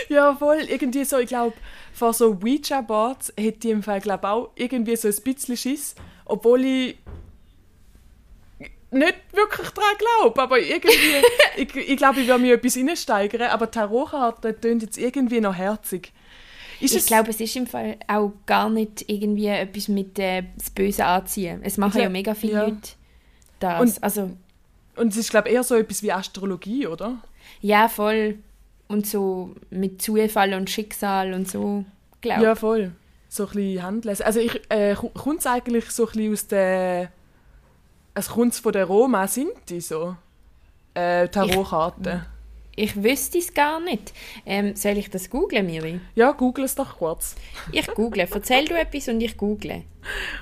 [0.07, 0.60] Ja, voll.
[0.67, 1.53] Irgendwie so, ich glaube,
[1.93, 5.95] vor so Ouija-Boards hätte ich im Fall, glaube auch irgendwie so ein bisschen Schiss.
[6.25, 6.97] Obwohl ich
[8.91, 10.91] nicht wirklich daran glaube, aber irgendwie,
[11.58, 16.12] ich, ich glaube, ich würde mir etwas reinsteigern, aber Tarotkarten tönt jetzt irgendwie noch herzig.
[16.80, 20.69] Ist Ich glaube, es ist im Fall auch gar nicht irgendwie etwas mit äh, das
[20.69, 21.62] Böse anziehen.
[21.63, 22.63] Es machen Ich ja glaub- mega viele ja.
[22.65, 22.89] Leute
[23.60, 23.82] das.
[23.82, 24.32] Und- also,
[24.95, 27.17] Und es ist, glaube eher so etwas wie Astrologie, oder?
[27.62, 28.38] ja, voll.
[28.88, 31.84] Und so mit Zufall und Schicksal und so,
[32.21, 32.91] glaube Ja, voll.
[33.28, 34.26] So ein bisschen Handlesen.
[34.26, 37.12] Also ich, äh, kommt es eigentlich so ein bisschen aus der...
[38.17, 40.15] Es kommt von der Roma Sinti, so?
[40.95, 42.25] Äh, Tarotkarten.
[42.75, 44.12] Ich wüsste es gar nicht.
[44.43, 45.99] Ähm, soll ich das googlen, Miri?
[46.15, 47.36] Ja, google es doch kurz.
[47.71, 48.27] Ich google.
[48.32, 49.84] Erzähl du etwas und ich google.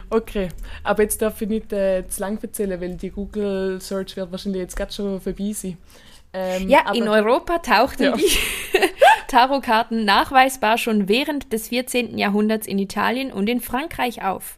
[0.09, 0.47] Okay,
[0.83, 4.77] aber jetzt darf ich nicht äh, zu lang erzählen, weil die Google-Search wird wahrscheinlich jetzt
[4.77, 5.77] gerade schon vorbei sein.
[6.35, 8.11] Ähm, Ja, in Europa tauchten Ja.
[8.17, 8.25] die
[9.27, 12.17] Tarotkarten nachweisbar schon während des 14.
[12.17, 14.57] Jahrhunderts in Italien und in Frankreich auf.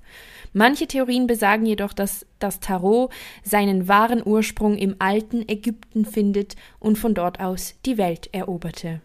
[0.54, 3.12] Manche Theorien besagen jedoch, dass das Tarot
[3.44, 9.02] seinen wahren Ursprung im alten Ägypten findet und von dort aus die Welt eroberte.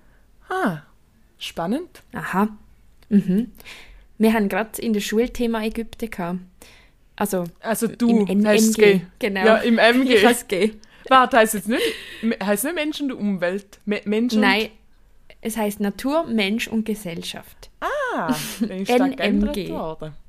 [0.49, 0.79] Ah,
[1.39, 2.03] spannend.
[2.15, 2.49] Aha.
[3.11, 3.53] Mhm.
[4.19, 6.39] Wir haben gerade in der Schule Thema Ägypten gehabt.
[7.17, 8.93] Also Also du im N hast MG.
[8.95, 9.01] G.
[9.19, 9.45] Genau.
[9.45, 10.15] Ja, im MG.
[10.15, 10.73] Ich has G.
[11.09, 11.83] Warte, heißt jetzt nicht,
[12.43, 13.81] heißt nicht Menschen und Umwelt?
[13.85, 14.69] Me Menschen Nein,
[15.41, 17.71] es heißt Natur, Mensch und Gesellschaft.
[17.81, 17.89] und...
[18.15, 18.35] Ah,
[19.19, 19.69] NMG.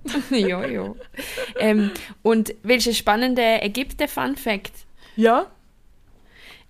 [0.32, 0.96] ja, ja.
[1.60, 1.92] Ähm,
[2.24, 4.72] und welcher spannende Ägypten-Fun-Fact?
[5.16, 5.48] Ja,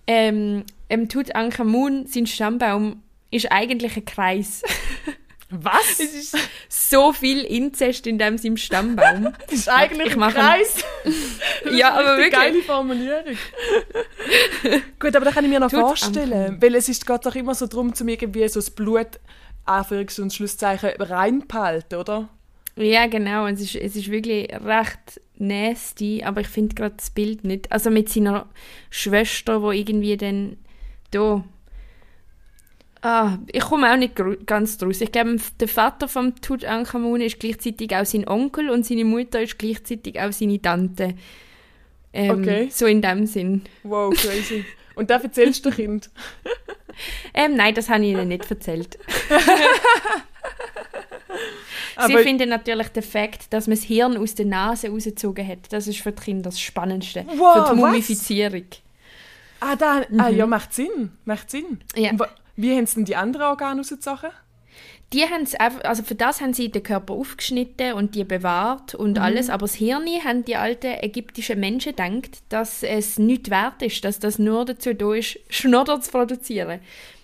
[0.06, 4.62] Ähm, ähm, Tutanchamun, sein Stammbaum, ist eigentlich ein Kreis.
[5.62, 6.00] Was?
[6.00, 6.36] Es ist
[6.68, 9.32] so viel Inzest in dem seinem Stammbaum.
[9.46, 10.84] Das ist eigentlich Ich ein mache- Kreis.
[11.72, 12.32] ja, aber Eine wirklich.
[12.32, 13.36] geile Formulierung.
[14.98, 17.54] Gut, aber da kann ich mir noch Tut vorstellen, weil es ist geht doch immer
[17.54, 19.20] so darum, zum irgendwie so das Blut,
[19.66, 22.28] Anführungs- und Schlusszeichen, reinbehalten, oder?
[22.76, 23.46] Ja, genau.
[23.46, 27.70] Es ist, es ist wirklich recht nasty, aber ich finde gerade das Bild nicht.
[27.70, 28.48] Also mit seiner
[28.90, 30.56] Schwester, wo irgendwie dann
[31.10, 31.44] da.
[33.04, 34.14] Ah, ich komme auch nicht
[34.46, 35.02] ganz draus.
[35.02, 39.58] Ich glaube, der Vater von Tutanchamun ist gleichzeitig auch sein Onkel und seine Mutter ist
[39.58, 41.12] gleichzeitig auch seine Tante.
[42.14, 42.68] Ähm, Okay.
[42.70, 43.60] So in dem Sinn.
[43.82, 44.64] Wow, crazy.
[44.94, 46.10] Und da erzählst du Kind.
[47.34, 48.96] Ähm, nein, das habe ich ihnen nicht erzählt.
[52.06, 55.72] Sie finden natürlich den Fakt, dass man das Hirn aus der Nase rausgezogen hat.
[55.72, 57.24] Das ist für die Kinder das Spannendste.
[57.26, 57.90] Wow, für die was?
[57.90, 58.66] Mumifizierung.
[59.58, 61.10] Ah, da, ah, ja, macht Sinn.
[61.24, 61.80] Macht Sinn.
[61.96, 62.00] Mhm.
[62.00, 62.12] Ja.
[62.56, 64.30] Wie haben sie denn die anderen Organe rausgezogen?
[65.12, 65.46] Die haben
[65.84, 69.22] also für das haben sie den Körper aufgeschnitten und die bewahrt und Mhm.
[69.22, 69.50] alles.
[69.50, 74.18] Aber das Hirn haben die alten ägyptischen Menschen gedacht, dass es nicht wert ist, dass
[74.18, 76.80] das nur dazu da ist, Schnodder zu produzieren.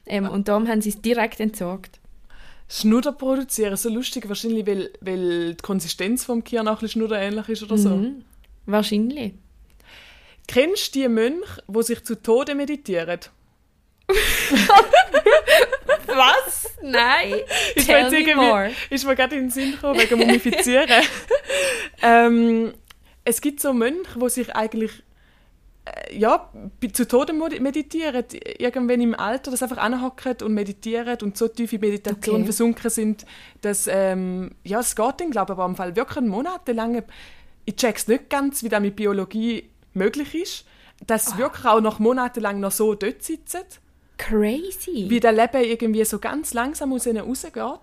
[0.06, 1.98] Ähm, und darum haben sie es direkt entsorgt.
[2.68, 7.48] Schnudder produzieren, so lustig, wahrscheinlich, weil, weil die Konsistenz vom Kirn auch ein bisschen schnudderähnlich
[7.48, 7.96] ist oder so.
[7.96, 8.24] Mhm.
[8.66, 9.32] Wahrscheinlich.
[10.46, 13.20] Kennst du die Mönche, die sich zu Tode meditieren?
[16.06, 16.68] Was?
[16.82, 17.34] Nein.
[17.74, 18.70] Ist mir, Tell irgendwie- more.
[18.90, 20.88] ist mir gerade in den Sinn gekommen, wegen Mumifizieren.
[22.02, 22.72] ähm,
[23.24, 24.90] es gibt so Mönche, die sich eigentlich
[25.84, 26.50] äh, ja,
[26.92, 28.24] zu Tode meditieren,
[28.58, 32.44] irgendwann im Alter, das einfach anhocken und meditieren und so tief in Meditation Okay.
[32.44, 33.24] versunken sind,
[33.60, 37.02] dass, ähm, ja, es geht dann, glaube ich, aber am Fall wirklich monatelang,
[37.66, 40.64] ich check's nicht ganz, wie das mit Biologie möglich ist,
[41.06, 41.30] dass Ah.
[41.32, 43.60] sie wirklich auch noch monatelang noch so dort sitzen
[44.20, 45.06] Crazy.
[45.08, 47.80] wie der Leben irgendwie so ganz langsam aus ihnen rausgeht.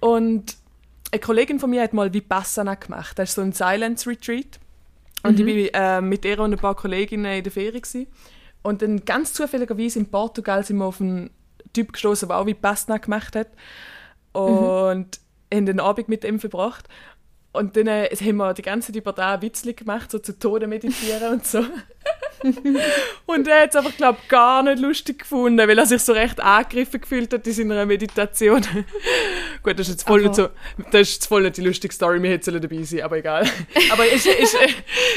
[0.00, 0.56] Und
[1.10, 3.18] eine Kollegin von mir hat mal Vipassana gemacht.
[3.18, 4.60] Das ist so ein Silence Retreat.
[5.22, 7.82] Und ich war äh, mit ihr und ein paar Kolleginnen in der Ferien.
[7.82, 8.06] Gewesen.
[8.62, 11.30] Und dann ganz zufälligerweise in Portugal sind wir auf einen
[11.72, 13.48] Typ gestoßen, der auch Vipassana gemacht hat.
[14.32, 15.20] Und
[15.52, 16.88] haben den Abend mit ihm verbracht.
[17.58, 20.68] Und dann äh, haben wir die ganze Zeit über da Witzli gemacht, so zu Tode
[20.68, 21.58] meditieren und so.
[23.26, 26.12] Und er hat es einfach, glaube ich, gar nicht lustig gefunden, weil er sich so
[26.12, 28.60] recht angegriffen gefühlt hat in seiner Meditation.
[29.64, 30.48] Gut, das ist jetzt voll, Aber- nicht, so,
[30.92, 33.44] das ist jetzt voll nicht die lustige Story, wir hätten dabei sein aber egal.
[33.90, 34.56] aber es ist, ist,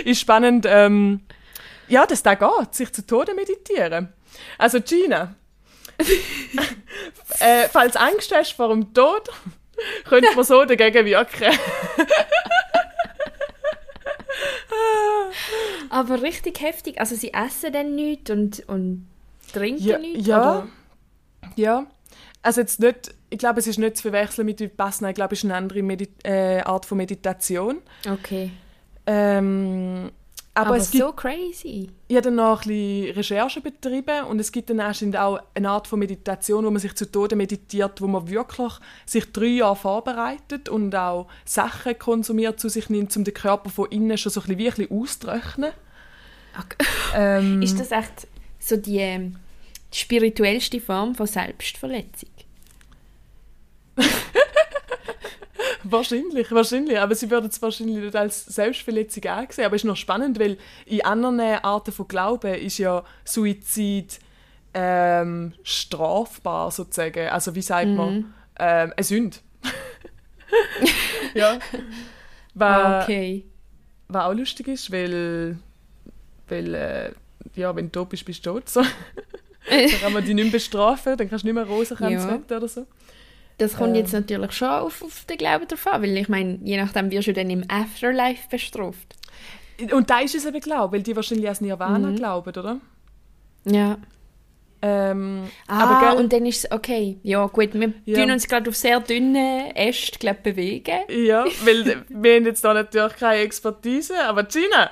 [0.03, 1.21] ist spannend, ähm,
[1.89, 4.09] ja, dass da geht, sich zu Tode meditieren.
[4.57, 5.35] Also Gina,
[7.39, 9.29] äh, falls Angst hast vor dem Tod,
[10.05, 11.53] könnte man so dagegen wirken.
[15.89, 16.99] Aber richtig heftig.
[16.99, 19.07] Also sie essen dann nichts und, und
[19.53, 20.27] trinken Ja, nichts?
[20.27, 20.41] ja.
[20.41, 20.67] Oder?
[21.55, 21.87] Ja,
[22.43, 25.39] also jetzt nicht, ich glaube, es ist nicht zu verwechseln mit Vipassana, ich glaube, es
[25.39, 27.81] ist eine andere Medi äh, Art von Meditation.
[28.09, 28.51] Okay.
[29.05, 30.11] Ähm,
[30.53, 31.89] aber, Aber, es gibt, so crazy.
[32.09, 35.69] ich habe dann noch ein bisschen Recherche betrieben und es gibt dann anscheinend auch eine
[35.69, 38.73] Art von Meditation, wo man sich zu Tode meditiert, wo man wirklich
[39.05, 43.89] sich drei Jahre vorbereitet und auch Sachen konsumiert, zu sich nimmt, um den Körper von
[43.91, 45.71] innen schon so ein bisschen, wie ein bisschen auszutrocknen.
[46.57, 46.85] Okay.
[47.13, 49.35] Ähm, Ist das echt so die, ähm,
[49.93, 52.29] die spirituellste Form von Selbstverletzung?
[55.91, 56.99] Wahrscheinlich, wahrscheinlich.
[56.99, 59.65] Aber sie würden es wahrscheinlich nicht als Selbstverletzung ansehen.
[59.65, 64.19] Aber es ist noch spannend, weil in anderen Arten von Glauben ist ja Suizid
[64.73, 67.27] ähm, strafbar, sozusagen.
[67.29, 68.33] Also wie sagt man?
[68.57, 69.37] Ähm, eine Sünde.
[71.33, 71.59] ja.
[72.53, 73.45] Was, okay.
[74.07, 75.57] was auch lustig ist, weil,
[76.47, 77.11] weil äh,
[77.55, 78.69] ja, wenn du tot bist, bist du tot.
[78.69, 78.81] So.
[79.69, 82.57] dann kann man dich nicht mehr bestrafen, dann kannst du nicht mehr Rosenkranz Ja.
[82.57, 82.85] oder so.
[83.61, 83.95] Das kommt Ähm.
[83.95, 87.27] jetzt natürlich schon auf, auf den Glauben drauf an, weil ich meine, je nachdem wirst
[87.27, 89.15] du dann im Afterlife bestraft.
[89.91, 92.15] Und da ist es eben Glaube, weil die wahrscheinlich als Nirvana Mhm.
[92.15, 92.81] glauben, oder?
[93.65, 93.97] Ja.
[94.83, 97.19] Ähm, Ah, aber gell, und dann ist es okay.
[97.21, 98.19] Ja, gut, wir Ja.
[98.19, 101.01] tun uns gerade auf sehr dünnen Ästen glaub, bewegen.
[101.07, 104.89] ja, weil wir haben jetzt da natürlich keine Expertise, aber Gina,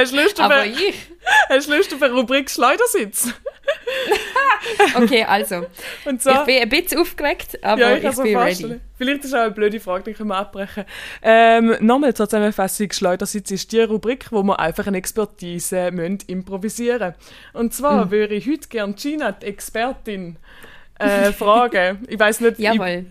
[0.00, 0.94] hast du Lust auf, Aber eine, ich.
[1.48, 3.32] hast du Lust auf eine Rubrik Schleudersitz?
[4.94, 5.66] Okay, also.
[6.18, 8.70] So, Ich bin ein bisschen aufgeregt, aber ja, ich, es mir bin vorstellen.
[8.72, 8.80] ready.
[8.98, 10.84] Vielleicht ist auch eine blöde Frage, dann können wir abbrechen.
[11.22, 17.14] Ähm, Nochmal zur Zusammenfassung, Schleudersitz ist die Rubrik, wo wir einfach eine Expertise müssen improvisieren
[17.52, 18.10] Und zwar Mhm.
[18.10, 20.36] würde ich heute gerne Gina, die Expertin,
[20.98, 22.04] äh, fragen.
[22.08, 23.06] Ich weiß nicht, ich, Jawohl.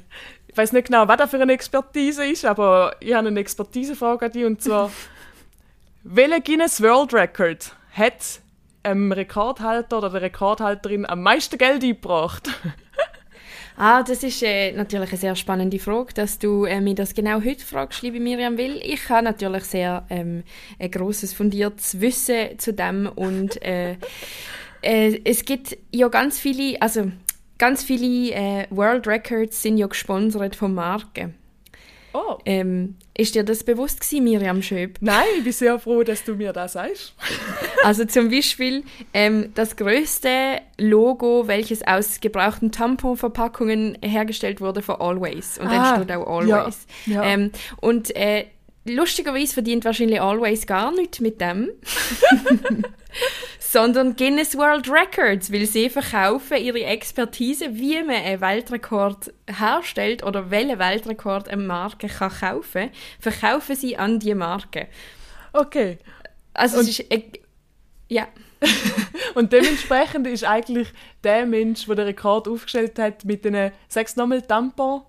[0.47, 4.25] Ich weiß nicht genau, was das für eine Expertise ist, aber ich habe eine Expertisefrage
[4.25, 4.91] an dich und zwar:
[6.03, 8.39] Welcher Guinness World Record hat
[8.85, 12.49] dem Rekordhalter oder der Rekordhalterin am meisten Geld eingebracht?
[13.81, 17.41] Ah, das ist äh, natürlich eine sehr spannende Frage, dass du äh, mir das genau
[17.41, 18.77] heute fragst, liebe Miriam Will.
[18.83, 20.43] Ich habe natürlich sehr ähm,
[20.77, 23.95] ein großes fundiertes Wissen zu dem und äh,
[24.81, 27.09] äh, es gibt ja ganz viele, also
[27.57, 31.38] ganz viele äh, World Records sind ja gesponsert von Marken.
[32.13, 32.38] Oh.
[32.45, 34.98] Ähm, ist dir das bewusst gewesen, Miriam Schöb?
[35.02, 37.13] Nein, ich bin sehr froh, dass du mir das sagst.
[37.86, 45.58] Also zum Beispiel ähm, das größte Logo, welches aus gebrauchten Tamponverpackungen hergestellt wurde, von Always.
[45.58, 46.86] Und dann Ah, steht auch Always.
[47.06, 47.24] ja, ja.
[47.24, 48.48] Ähm, und äh,
[48.84, 51.69] lustigerweise verdient wahrscheinlich Always gar nichts mit dem.
[53.71, 60.49] sondern Guinness World Records, weil sie verkaufen ihre Expertise, wie man einen Weltrekord herstellt oder
[60.49, 64.88] welchen Weltrekord eine Marke kann kaufen, verkaufen sie an die Marke.
[65.53, 65.99] Okay.
[66.53, 67.21] Also Und- es ist, äh,
[68.08, 68.27] ja.
[69.36, 70.88] Und dementsprechend ist eigentlich
[71.23, 75.03] der Mensch, der den Rekord aufgestellt hat, mit den sechs nochmal Tampon,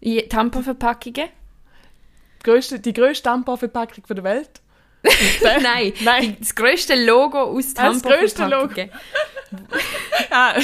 [0.00, 1.28] Je- Tamponverpackungen?
[2.44, 4.60] grösste, die grösste Tamponverpackung der Welt.
[5.62, 6.36] Nein, Nein.
[6.38, 8.90] Das grösste Logo aus Ah, das grösste Tamponverpackungen.
[10.30, 10.54] Ah,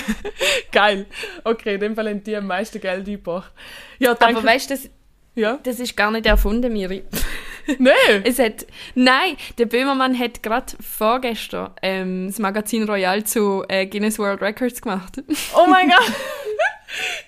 [0.73, 1.07] geil.
[1.43, 3.51] Okay, in dem Fall haben die am meisten Geld eingebracht.
[3.99, 4.39] Ja, danke.
[4.39, 4.91] Aber weißt du, das,
[5.35, 5.59] ja.
[5.63, 7.03] das ist gar nicht erfunden, Miri.
[7.79, 8.23] Nein.
[8.25, 14.19] Es hat, nein, der Böhmermann hat gerade vorgestern ähm, das Magazin Royal zu äh, Guinness
[14.19, 15.23] World Records gemacht.
[15.57, 16.13] Oh mein Gott.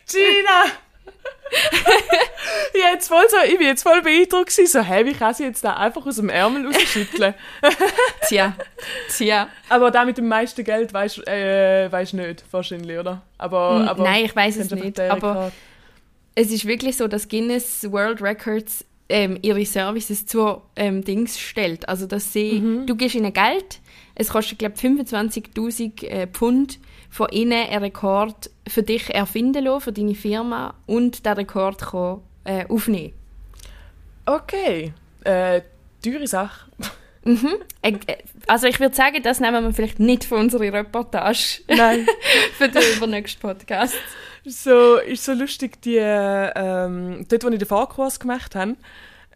[0.07, 0.73] Gina.
[2.75, 5.45] Ich, jetzt voll so, ich bin jetzt voll beeindruckt gewesen, so, hey, wie kann sie
[5.45, 7.35] jetzt da einfach aus dem Ärmel rausschütteln?
[8.29, 8.57] Tja,
[9.17, 9.49] tja.
[9.69, 13.23] aber da mit dem meisten Geld weißt äh, weißt nicht, wahrscheinlich, oder?
[13.39, 15.53] Aber, aber nein, ich weiß es nicht, aber- Rekord.
[16.39, 21.89] Es ist wirklich so, dass Guinness World Records ähm, ihre Services zu ähm, Dings stellt.
[21.89, 22.87] Also, dass sie, Mhm.
[22.87, 23.79] du gibst ihnen Geld,
[24.17, 26.79] es kostet, glaube ich, 25.000 äh, Pfund,
[27.11, 32.21] von ihnen einen Rekord für dich erfinden lassen, für deine Firma und den Rekord kann,
[32.45, 33.13] äh, aufnehmen.
[34.27, 34.93] Okay.
[35.25, 35.63] Äh,
[36.03, 36.71] teure Sache.
[37.27, 37.57] Mhm.
[37.83, 42.07] Äh, äh, Also ich würde sagen, das nehmen wir vielleicht nicht für unsere Reportage Nein.
[42.57, 43.97] für den übernächsten Podcast.
[44.45, 48.77] so, ist so lustig, die, ähm, dort, wo ich den Fahrkurs gemacht habe,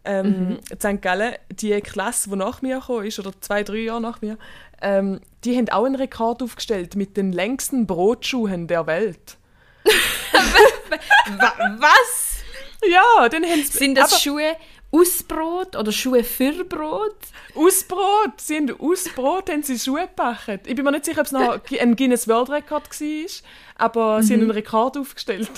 [0.04, 1.02] ähm, in St.
[1.02, 4.38] Gallen, die Klasse, die nach mir gekommen ist, oder zwei, drei Jahre nach mir,
[4.82, 9.36] ähm, die haben auch einen Rekord aufgestellt mit den längsten Brotschuhen der Welt.
[9.84, 12.42] Wa was?
[12.86, 13.78] Ja, dann haben sie...
[13.78, 14.56] Sind das aber Schuhe
[14.90, 17.16] aus Brot oder Schuhe für Brot?
[17.54, 20.60] aus Brot, sie haben aus Brot haben sie Schuhe gebacken.
[20.66, 23.30] Ich bin mir nicht sicher, ob es noch ein Guinness World Record war,
[23.76, 25.50] aber sie haben einen Rekord aufgestellt.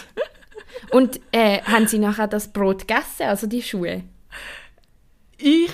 [0.90, 4.04] Und äh, haben sie nachher das Brot gegessen, also die Schuhe?
[5.42, 5.70] Ich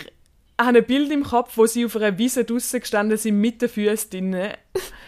[0.58, 3.68] habe ein Bild im Kopf, wo sie auf einer Wiese draussen gestanden sind, mit den
[3.68, 4.52] Füßen drin.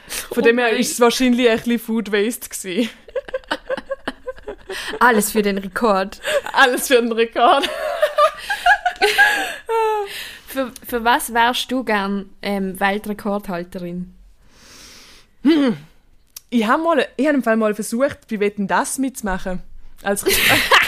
[0.06, 2.48] Von Oh dem her war es wahrscheinlich ein bisschen Food Waste.
[2.48, 2.90] Gewesen.
[5.00, 6.20] Alles für den Rekord.
[6.52, 7.68] Alles für einen Rekord.
[10.46, 14.14] Für, für was wärst du gern ähm, Weltrekordhalterin?
[16.50, 19.62] Ich habe mal, ich habe im Fall mal versucht, bei Wetten das mitzumachen.
[20.02, 20.24] Als,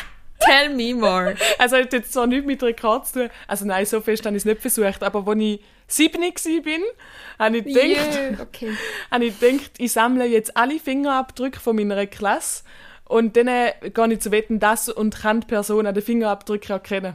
[0.45, 1.35] Tell me more.
[1.59, 4.43] also hat jetzt zwar nichts mit Rekord zu tun, also nein, so fest habe ich
[4.43, 8.73] es nicht versucht, aber als ich 7 war, habe ich gedacht, Yeah, okay.
[9.11, 12.63] habe ich gedacht, ich sammle jetzt alle Fingerabdrücke von meiner Klasse
[13.05, 13.47] und dann
[13.83, 17.15] gehe ich zu Wetten das und kann die Person an den Fingerabdrücken erkennen.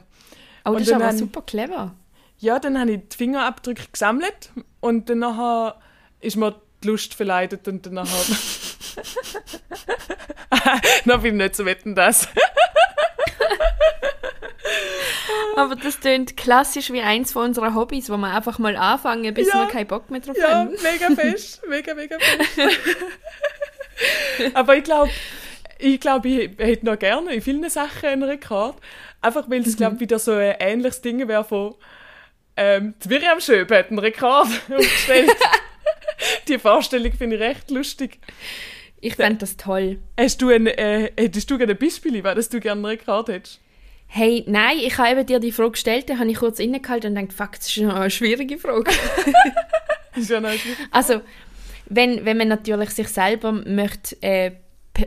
[0.65, 1.95] Oh, das ist dann aber haben- super clever.
[2.39, 5.79] Ja, dann habe ich die Fingerabdrücke gesammelt und dann nachher
[6.19, 8.15] ist mir die Lust verleitet und dann nachher...
[11.05, 12.27] Noch bin ich nicht zu Wetten das.
[15.55, 19.47] Aber das klingt klassisch wie eins von unseren Hobbys, wo wir einfach mal anfangen, bis
[19.47, 19.61] Ja.
[19.61, 20.71] wir keinen Bock mehr drauf Ja, haben.
[20.83, 22.77] mega fest, mega, mega fest.
[24.53, 25.09] Aber ich glaube,
[25.79, 28.75] ich, glaub, ich hätte noch gerne in vielen Sachen einen Rekord.
[29.21, 31.75] Einfach weil es, glaube wieder so ein ähnliches Ding wäre von
[32.55, 35.35] ähm, die Miriam Schöb hat einen Rekord aufgestellt.
[36.47, 38.19] Die Vorstellung finde ich recht lustig.
[38.99, 39.99] Ich fände das toll.
[40.19, 43.61] Hast du ein, äh, hättest du gerne ein Beispiel, was du gerne Rekord hättest?
[44.07, 47.15] Hey, nein, ich habe eben dir die Frage gestellt, dann habe ich kurz innegehalten und
[47.15, 48.89] gedacht, fuck, das ist eine schwierige Frage.
[50.13, 50.77] Das ist ja noch schwierig.
[50.91, 51.21] Also,
[51.85, 54.51] wenn, wenn man natürlich sich selber möchte, äh,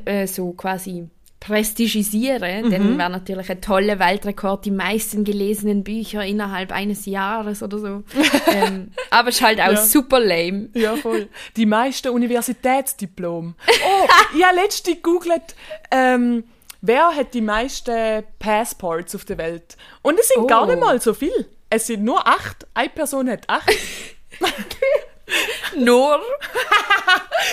[0.04, 1.08] äh, so quasi
[1.40, 7.78] prestigisieren, dann wäre natürlich ein toller Weltrekord die meisten gelesenen Bücher innerhalb eines Jahres oder
[7.78, 8.02] so.
[8.52, 9.76] ähm, aber es ist halt auch Ja.
[9.82, 10.68] super lame.
[10.74, 11.28] Ja, voll.
[11.56, 13.54] Die meisten Universitätsdiplom.
[13.82, 15.54] Oh, ich habe letztens gegoogelt,
[15.90, 16.44] ähm,
[16.82, 19.76] wer hat die meisten Passports auf der Welt?
[20.02, 20.46] Und es sind Oh.
[20.46, 21.46] gar nicht mal so viel.
[21.70, 22.66] Es sind nur acht.
[22.74, 23.70] Eine Person hat acht.
[25.76, 26.20] Nur?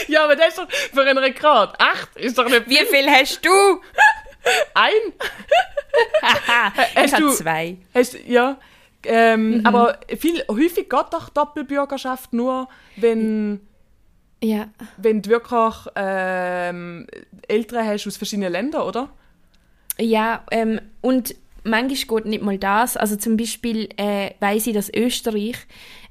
[0.07, 1.73] Ja, aber das ist doch für einen Rekord.
[1.79, 3.49] Acht ist doch nicht Wie viel hast du?
[4.73, 4.91] ein.
[6.91, 7.77] Ich Hast habe du- zwei.
[7.93, 8.57] Hast, ja.
[9.03, 9.65] Ähm, Mhm.
[9.65, 12.67] Aber viel, häufig geht doch Doppelbürgerschaft nur,
[12.97, 13.61] wenn,
[14.43, 14.67] Ja.
[14.97, 17.07] wenn du wirklich ähm,
[17.47, 19.09] Eltern hast aus verschiedenen Ländern, oder?
[19.99, 22.97] Ja, ähm, und manchmal geht nicht mal das.
[22.97, 25.55] Also zum Beispiel äh, weiß ich, dass Österreich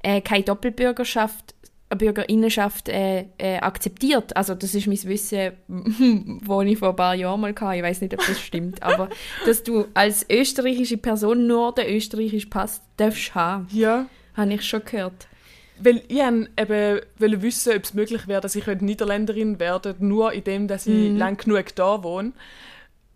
[0.03, 1.55] äh, keine Doppelbürgerschaft,
[1.91, 4.37] Bürgerinnenschaft äh, äh, akzeptiert.
[4.37, 5.53] Also das ist mein Wissen,
[6.45, 7.77] wo ich vor ein paar Jahren mal hatte.
[7.77, 8.83] Ich weiß nicht, ob das stimmt.
[8.83, 9.09] aber
[9.45, 14.07] dass du als österreichische Person nur den österreichischen Pass darfst haben, Ja.
[14.35, 15.29] habe ich schon gehört.
[15.79, 20.67] Weil ich eben wollte wissen, ob es möglich wäre, dass ich Niederländerin werde, nur indem
[20.69, 21.17] dass ich Mhm.
[21.19, 22.33] lang genug da wohne.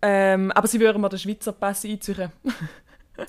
[0.03, 2.31] Ähm, aber sie würden mir den Schweizer Pass einziehen.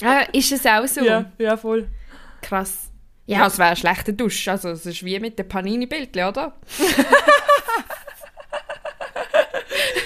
[0.02, 1.02] Ah, ist es auch so?
[1.04, 1.88] Ja, ja, voll.
[2.42, 2.91] Krass.
[3.26, 4.48] Ja, es wäre ein schlechter Dusch.
[4.48, 6.54] Also es ist wie mit den Panini-Bildchen, oder?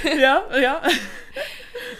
[0.18, 0.82] ja, ja.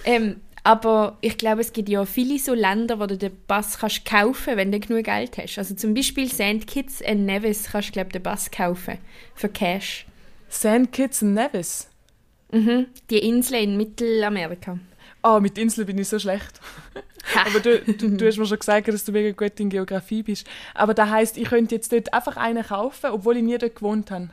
[0.05, 4.05] Ähm, aber ich glaube, es gibt ja viele so Länder, wo du den Pass kannst
[4.05, 5.59] kaufen wenn du genug Geld hast.
[5.59, 6.67] Also zum Beispiel St.
[6.67, 8.99] Kitts and Nevis kannst du, glaube den Pass kaufen.
[9.35, 10.07] Für Cash.
[10.51, 10.91] St.
[10.93, 11.89] Kitts and Nevis.
[12.51, 12.87] Mhm.
[13.11, 14.79] Die Insel in Mittelamerika.
[15.27, 16.61] Ah, mit Inseln bin ich so schlecht.
[17.47, 20.47] Aber du, du, du hast mir schon gesagt, dass du mega gut in Geografie bist.
[20.73, 24.13] Aber das heisst, ich könnte jetzt dort einfach einen kaufen, obwohl ich nie dort gewohnt
[24.13, 24.29] habe.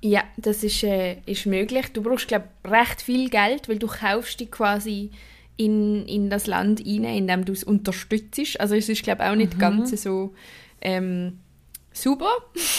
[0.00, 1.92] Ja, das ist, äh, ist möglich.
[1.92, 5.10] Du brauchst, glaube recht viel Geld, weil du kaufst dich quasi
[5.58, 8.58] in, in das Land rein, indem du es unterstützt.
[8.58, 10.32] Also es ist, glaube auch nicht ganz so
[10.80, 11.38] ähm,
[11.92, 12.30] super.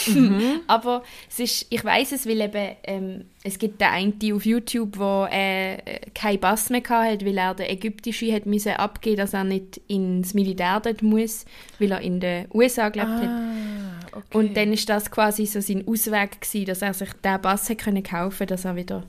[0.68, 4.98] Aber es ist, ich weiß es, weil eben, ähm, es gibt den einen auf YouTube,
[4.98, 9.44] der äh, keinen Pass mehr hatte, weil er den ägyptischen hat müssen abgeben, dass er
[9.44, 11.46] nicht ins Militär dort muss,
[11.80, 13.28] weil er in den USA gelebt hat.
[13.28, 14.38] Ah, okay.
[14.38, 17.78] Und dann ist das quasi so sein Ausweg gewesen, dass er sich den Pass hat
[17.80, 19.04] können kaufen, dass er wieder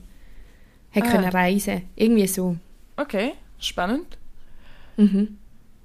[0.91, 1.11] hat Ah.
[1.11, 1.83] können reisen.
[1.95, 2.55] Irgendwie so.
[2.97, 4.17] Okay, spannend.
[4.97, 5.37] Mhm.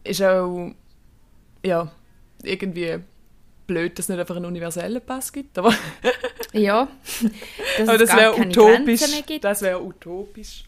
[0.05, 0.73] Ist auch,
[1.65, 1.91] ja,
[2.43, 2.99] irgendwie
[3.69, 5.57] blöd, dass es nicht einfach einen universellen Pass gibt.
[5.59, 5.73] Aber,
[6.53, 6.89] Ja.
[7.79, 9.03] Dass aber das wäre utopisch.
[9.41, 10.65] Das wäre utopisch.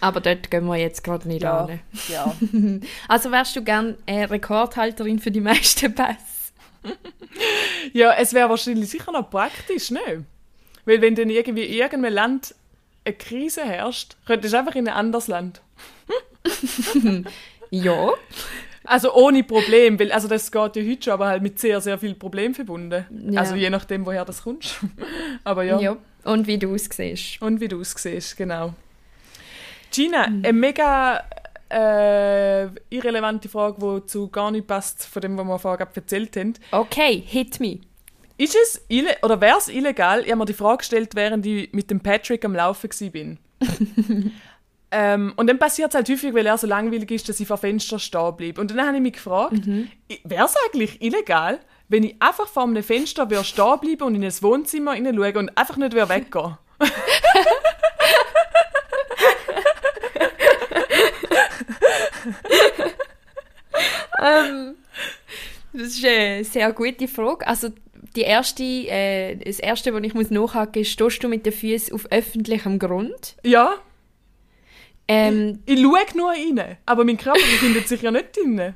[0.00, 1.80] Aber dort gehen wir jetzt gerade nicht Ja, an.
[2.08, 2.34] ja.
[3.06, 6.16] Also wärst du gern äh, Rekordhalterin für die meisten Pässe?
[7.92, 10.24] ja, es wäre wahrscheinlich sicher noch praktisch, ne?
[10.86, 12.54] Weil wenn dann irgendwie in irgendeinem Land
[13.04, 15.60] eine Krise herrscht, könntest du einfach in ein anderes Land.
[17.70, 18.12] Ja.
[18.84, 21.98] Also ohne Problem, weil also das geht ja heute schon, aber halt mit sehr, sehr
[21.98, 23.04] viel Problem verbunden.
[23.30, 23.40] Ja.
[23.40, 24.76] Also je nachdem, woher das kommst.
[25.44, 25.78] aber ja.
[25.78, 25.96] ja.
[26.24, 27.40] Und wie du aussiehst.
[27.42, 28.74] Und wie du aussiehst, genau.
[29.92, 30.44] Gina, Mhm.
[30.44, 31.24] eine mega
[31.70, 36.54] äh, irrelevante Frage, die zu gar nicht passt von dem, was wir vorher erzählt haben.
[36.72, 37.80] Okay, hit me.
[38.36, 40.22] Ist es ille oder wäre es illegal?
[40.22, 43.36] Ich habe mir die Frage gestellt, während ich mit dem Patrick am Laufen war.
[44.92, 47.58] ähm, und dann passiert es halt häufig, weil er so langweilig ist, dass ich vor
[47.58, 48.60] Fenster stehen bleibe.
[48.60, 49.54] Und dann habe ich mich gefragt,
[50.24, 54.42] wäre es eigentlich illegal, wenn ich einfach vor einem Fenster stehen bleiben und in ein
[54.42, 56.56] Wohnzimmer hineinschauen und einfach nicht weggehen?
[65.72, 67.46] Das ist eine sehr gute Frage.
[67.46, 67.68] Also
[68.16, 71.94] die erste, äh, das erste, was ich muss nachhaken ist, stehst du mit den Füßen
[71.94, 73.36] auf öffentlichem Grund?
[73.44, 73.76] Ja,
[75.12, 78.74] Ähm, ich schaue nur rein, aber mein Körper befindet sich ja nicht drin.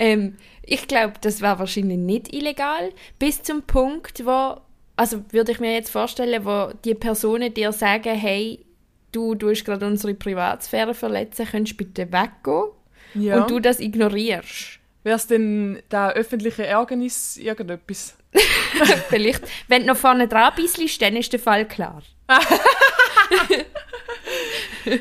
[0.00, 4.56] ähm, ich glaube, das wäre wahrscheinlich nicht illegal, bis zum Punkt, wo,
[4.96, 8.64] also würde ich mir jetzt vorstellen, wo die Personen dir sagen, hey,
[9.12, 12.70] du tust gerade unsere Privatsphäre verletzen, könntest du bitte weggehen?
[13.14, 13.42] Ja.
[13.42, 14.80] Und du das ignorierst.
[15.04, 18.16] Wäre es denn da öffentliche Ärgernis irgendetwas?
[19.08, 22.02] Vielleicht, wenn du noch vorne dran bist, dann ist der Fall klar.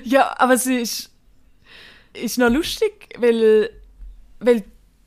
[0.03, 1.09] Ja, aber es ist,
[2.13, 3.69] ist noch lustig, weil,
[4.39, 4.63] weil,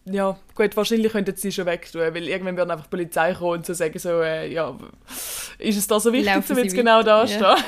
[0.07, 3.67] ja, gut, wahrscheinlich könnten sie schon wegtun, weil irgendwann wird einfach die Polizei kommen und
[3.67, 4.77] so sagen so, äh, ja,
[5.59, 7.41] ist es da so wichtig, Laufen um jetzt genau da stehen?
[7.41, 7.57] ja.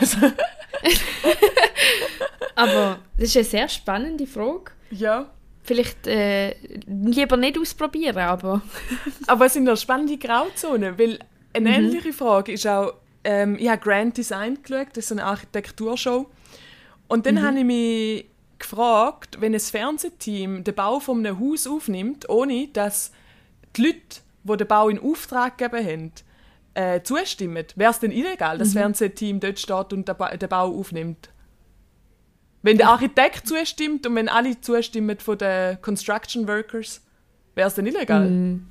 [2.57, 4.73] Also, Aber das ist eine sehr spannende Frage.
[4.91, 5.31] ja.
[5.63, 6.55] Vielleicht äh,
[6.87, 8.63] lieber nicht ausprobieren, aber
[9.27, 11.19] Aber es sind noch spannende Grauzonen, weil
[11.53, 12.95] eine ähnliche Frage ist auch,
[13.27, 16.27] ähm, ich habe Grand Design geschaut, das ist eine Architekturshow.
[17.09, 18.27] Und dann habe ich mich
[18.59, 23.11] gefragt, wenn ein Fernsehteam den Bau von einem Haus aufnimmt, ohne dass
[23.77, 26.12] die Leute, die den Bau in Auftrag gegeben haben,
[26.74, 30.49] äh, zustimmen, wäre es denn illegal, dass das Fernsehteam dort steht und den, ba den
[30.49, 31.31] Bau aufnimmt?
[32.62, 37.03] Wenn der Architekt zustimmt und wenn alle zustimmen von den Construction Workers,
[37.57, 38.29] wäre es denn illegal?
[38.31, 38.66] mm,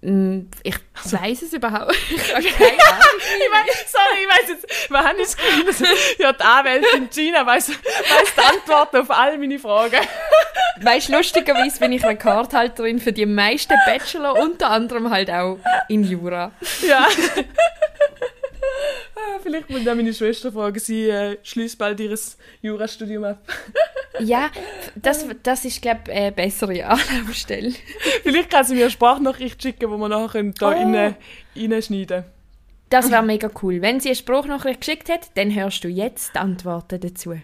[0.00, 1.96] ich weiß es überhaupt.
[2.08, 3.18] Ich habe keine Ahnung.
[3.18, 5.80] Ich, mein, habe ich das Gefühl, dass
[6.18, 10.00] ja, die Anwältin Gina weiss die Antworten auf all meine Fragen.
[10.80, 16.04] Weißt du, lustigerweise bin ich Rekordhalterin für die meisten Bachelor, unter anderem halt auch in
[16.04, 16.52] Jura.
[16.86, 17.08] Ja.
[19.16, 22.16] Ah, Vielleicht muss ich auch meine Schwester fragen, sie äh, schließt bald ihr
[22.62, 23.38] Jurastudium ab.
[24.20, 24.50] Ja,
[24.96, 27.72] das, das ist, glaube ich, eine bessere Anlaufstelle.
[28.24, 30.70] Vielleicht kann sie mir eine Sprachnachricht schicken, wo wir nachher können da Oh.
[30.72, 31.14] rein,
[31.54, 32.24] reinschneiden können.
[32.90, 33.80] Das wäre mega cool.
[33.80, 37.34] Wenn sie eine Spruchnachricht geschickt hat, dann hörst du jetzt die Antworten dazu.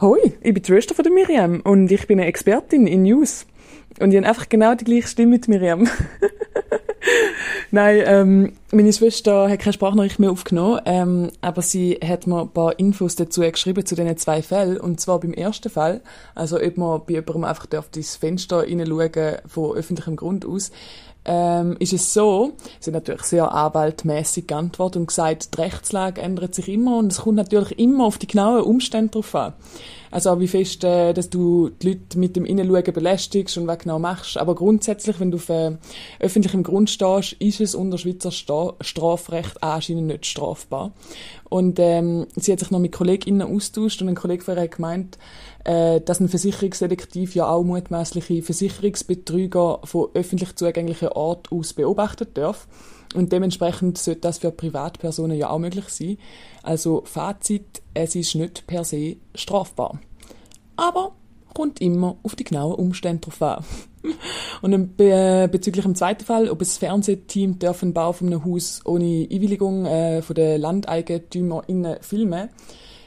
[0.00, 3.44] Hoi, ich bin die Schwester von der Miriam und ich bin eine Expertin in News.
[4.00, 5.86] Und ich habe einfach genau die gleiche Stimme mit Miriam.
[7.70, 12.50] Nein, ähm, meine Schwester hat keine Sprachnachricht mehr aufgenommen, ähm, aber sie hat mir ein
[12.50, 14.78] paar Infos dazu geschrieben, zu diesen zwei Fällen.
[14.78, 16.00] Und zwar beim ersten Fall,
[16.34, 20.70] also ob man bei jemandem einfach darf ins Fenster hineinschauen von öffentlichem Grund aus,
[21.26, 26.54] ähm, ist es so, sie hat natürlich sehr anwaltmäßig geantwortet und gesagt, die Rechtslage ändert
[26.54, 29.54] sich immer und es kommt natürlich immer auf die genauen Umstände drauf an.
[30.10, 33.98] Also wie fest, äh, dass du die Leute mit dem Innenschauen belästigst und was genau
[33.98, 34.38] machst.
[34.38, 35.72] Aber grundsätzlich, wenn du auf äh,
[36.20, 40.92] öffentlichem Grund stehst, ist es unter Schweizer Sta Strafrecht anscheinend nicht strafbar.
[41.50, 44.76] Und ähm, sie hat sich noch mit KollegInnen austauscht und ein Kollege von ihr hat
[44.76, 45.18] gemeint,
[45.64, 52.66] äh, dass ein Versicherungsdetektiv ja auch mutmaßliche Versicherungsbetrüger von öffentlich zugänglichen Ort aus beobachten darf.
[53.14, 56.18] Und dementsprechend sollte das für Privatpersonen ja auch möglich sein.
[56.62, 60.00] Also Fazit, es ist nicht per se strafbar.
[60.76, 61.12] Aber
[61.54, 63.64] kommt immer auf die genauen Umstände drauf an.
[64.62, 69.26] Und be bezüglich dem zweiten Fall, ob das Fernsehteam den Bau von einem Haus ohne
[69.30, 72.50] Einwilligung äh, von den LandeigentümerInnen filmen,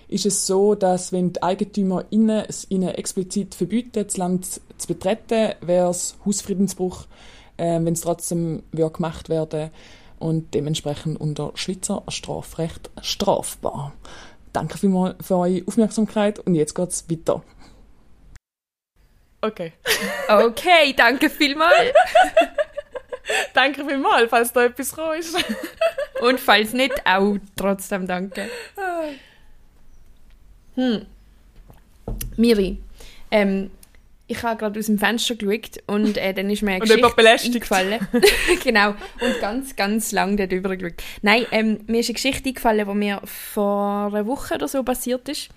[0.08, 4.45] ist es so, dass wenn die EigentümerInnen es ihnen explizit verbieten, das Land
[4.78, 7.06] zu betreten, wäre es Hausfriedensbruch,
[7.58, 9.70] äh, wenn es trotzdem gemacht werden
[10.20, 13.93] und dementsprechend unter Schweizer Strafrecht strafbar.
[14.54, 17.43] Danke vielmals für eure Aufmerksamkeit und jetzt geht's weiter.
[19.48, 19.74] Okay.
[20.28, 21.93] Okay, danke vielmals.
[23.54, 25.36] Danke vielmals, falls da etwas gekommen ist.
[26.22, 28.50] Und falls nicht, auch trotzdem danke.
[30.76, 31.06] Hm.
[32.38, 32.78] Miri,
[33.32, 33.70] ähm,
[34.28, 37.56] ich habe gerade aus dem Fenster geschaut und äh, dann ist mir eine Und belästigt.
[37.56, 38.08] eingefallen.
[38.64, 38.89] genau.
[38.89, 41.02] Und ganz, ganz lang darüber geschaut.
[41.22, 45.28] Nein, ähm, mir ist eine Geschichte eingefallen, die mir vor einer Woche oder so passiert
[45.30, 45.50] ist.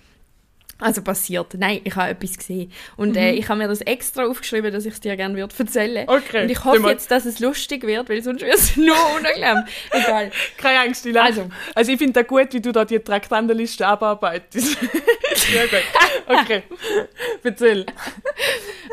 [0.81, 1.53] Also passiert.
[1.57, 2.71] Nein, ich habe etwas gesehen.
[2.97, 6.05] Und äh, ich habe mir das extra aufgeschrieben, dass ich es dir gerne würde erzählen.
[6.05, 6.13] Mhm.
[6.13, 9.63] Okay, Und ich hoffe jetzt, dass es lustig wird, weil sonst wird es nur unangenehm.
[9.91, 10.31] Egal.
[10.57, 11.19] Keine Angst, ich.
[11.19, 11.49] Also.
[11.75, 14.77] Also ich finde das gut, wie du da die Traktandenliste abarbeitest.
[15.35, 15.83] Sehr gut.
[16.27, 16.63] Okay.
[17.43, 17.85] Erzähl.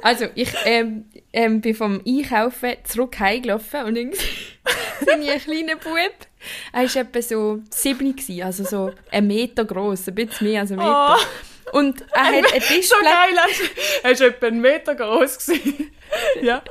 [0.02, 5.78] Also, ich ähm, ähm, bin vom Einkaufen zurück heimgelaufen und dann sehe ich einen kleinen
[5.78, 6.28] Bub.
[6.72, 10.78] Er war etwa so sieben, also so einen Meter groß, ein bisschen mehr als ein
[10.78, 11.16] Meter.
[11.72, 13.38] Und er hat eine So Tischplatte, geil.
[14.02, 15.50] Er war etwa einen Meter groß.
[16.42, 16.62] ja.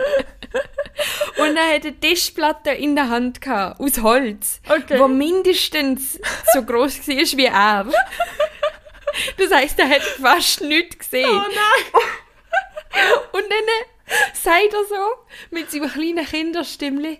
[1.37, 4.99] und er hat eine Tischplatte in der Hand gehabt, aus Holz, Okay.
[4.99, 6.19] wo mindestens
[6.53, 7.85] so groß war wie er.
[9.37, 11.29] Das heisst, er hat fast nichts gesehen.
[11.29, 12.01] Oh nein.
[13.31, 15.09] Und dann sagt er so
[15.51, 17.19] mit seinem kleinen Kinderstimmli,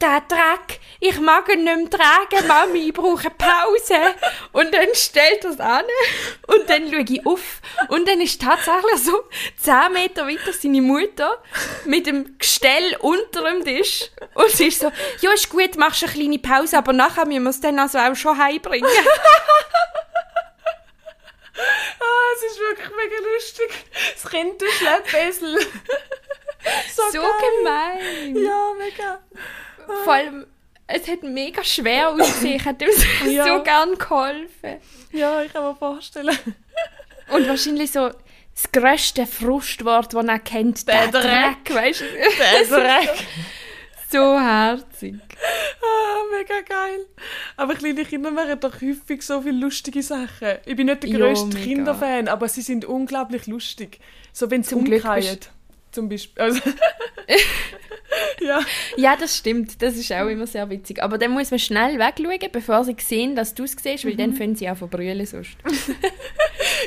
[0.00, 4.14] der Dreck, ich mag ihn nicht mehr tragen, Mami, ich brauche Pause.
[4.52, 5.84] Und dann stellt er es an
[6.46, 9.24] und dann schaue ich auf und dann ist tatsächlich so
[9.56, 11.42] 10 Meter weiter seine Mutter
[11.84, 14.90] mit dem Gestell unter dem Tisch und sie ist so,
[15.20, 18.14] ja ist gut, machst eine kleine Pause, aber nachher müssen wir es dann also auch
[18.14, 18.88] schon heimbringen.
[22.00, 23.70] Ah, es ist wirklich mega lustig.
[24.14, 25.58] Das Kind, du Schleppesel.
[26.94, 28.36] so so gemein.
[28.36, 29.20] Ja, mega.
[30.04, 30.46] Vor allem,
[30.86, 32.56] es hat mega schwer ausgesehen.
[32.56, 33.44] Ich hätte ihm so, Ja.
[33.46, 34.76] so gern geholfen.
[35.12, 36.36] Ja, ich kann mir vorstellen.
[37.30, 38.10] Und wahrscheinlich so
[38.52, 41.64] das grösste Frustwort, das er kennt, Der der, Dreck.
[41.64, 42.04] Dreck, weißt du?
[42.04, 43.26] Der Dreck.
[44.10, 45.14] So herzig.
[45.80, 47.06] Ah, mega geil.
[47.56, 50.58] Aber kleine Kinder machen doch häufig so viele lustige Sachen.
[50.66, 51.60] Ich bin nicht der grösste mega.
[51.60, 54.00] Kinderfan, aber sie sind unglaublich lustig.
[54.32, 55.38] So, wenn sie umkehren.
[55.92, 56.42] Zum Beispiel.
[56.42, 56.60] Also,
[58.40, 58.60] ja.
[58.96, 59.80] Ja, das stimmt.
[59.82, 61.02] Das ist auch immer sehr witzig.
[61.02, 64.18] Aber dann muss man schnell wegschauen, bevor sie sehen, dass du es siehst, weil Mhm.
[64.18, 65.50] dann fangen sie an zu brüllen sonst.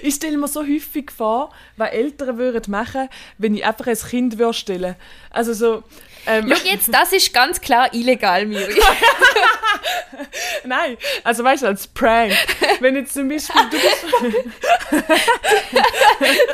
[0.03, 4.37] Ich stelle mir so häufig vor, was Eltern würden machen, wenn ich einfach ein Kind
[4.37, 4.95] würde stellen.
[5.31, 5.83] Also so,
[6.27, 8.73] ähm, Schau jetzt, das ist ganz klar illegal, Miri.
[10.65, 12.33] nein, also weißt du, als Prank.
[12.79, 14.05] Wenn jetzt zum Beispiel du bist,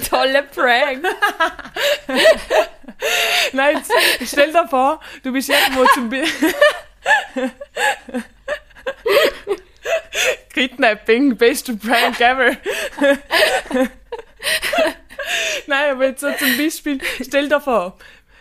[0.09, 1.05] Toller Prank.
[3.53, 3.81] nein,
[4.25, 6.53] stell dir vor, du bist irgendwo zum Beispiel,
[10.53, 12.57] Kidnapping, beste Prank ever.
[15.67, 17.97] Nein, aber jetzt so zum Beispiel, stell dir vor,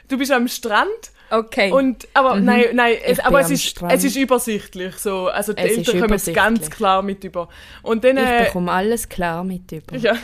[0.08, 1.70] du bist am Strand Okay.
[1.72, 2.44] und, aber Mhm.
[2.44, 3.92] nein, nein, es, Ich aber es ist, Strand.
[3.92, 7.48] es ist übersichtlich, so, also die Es Eltern kommen es ganz klar mit über.
[7.82, 9.96] Und dann, ich äh, bekomme alles klar mit über.
[9.96, 10.16] ja.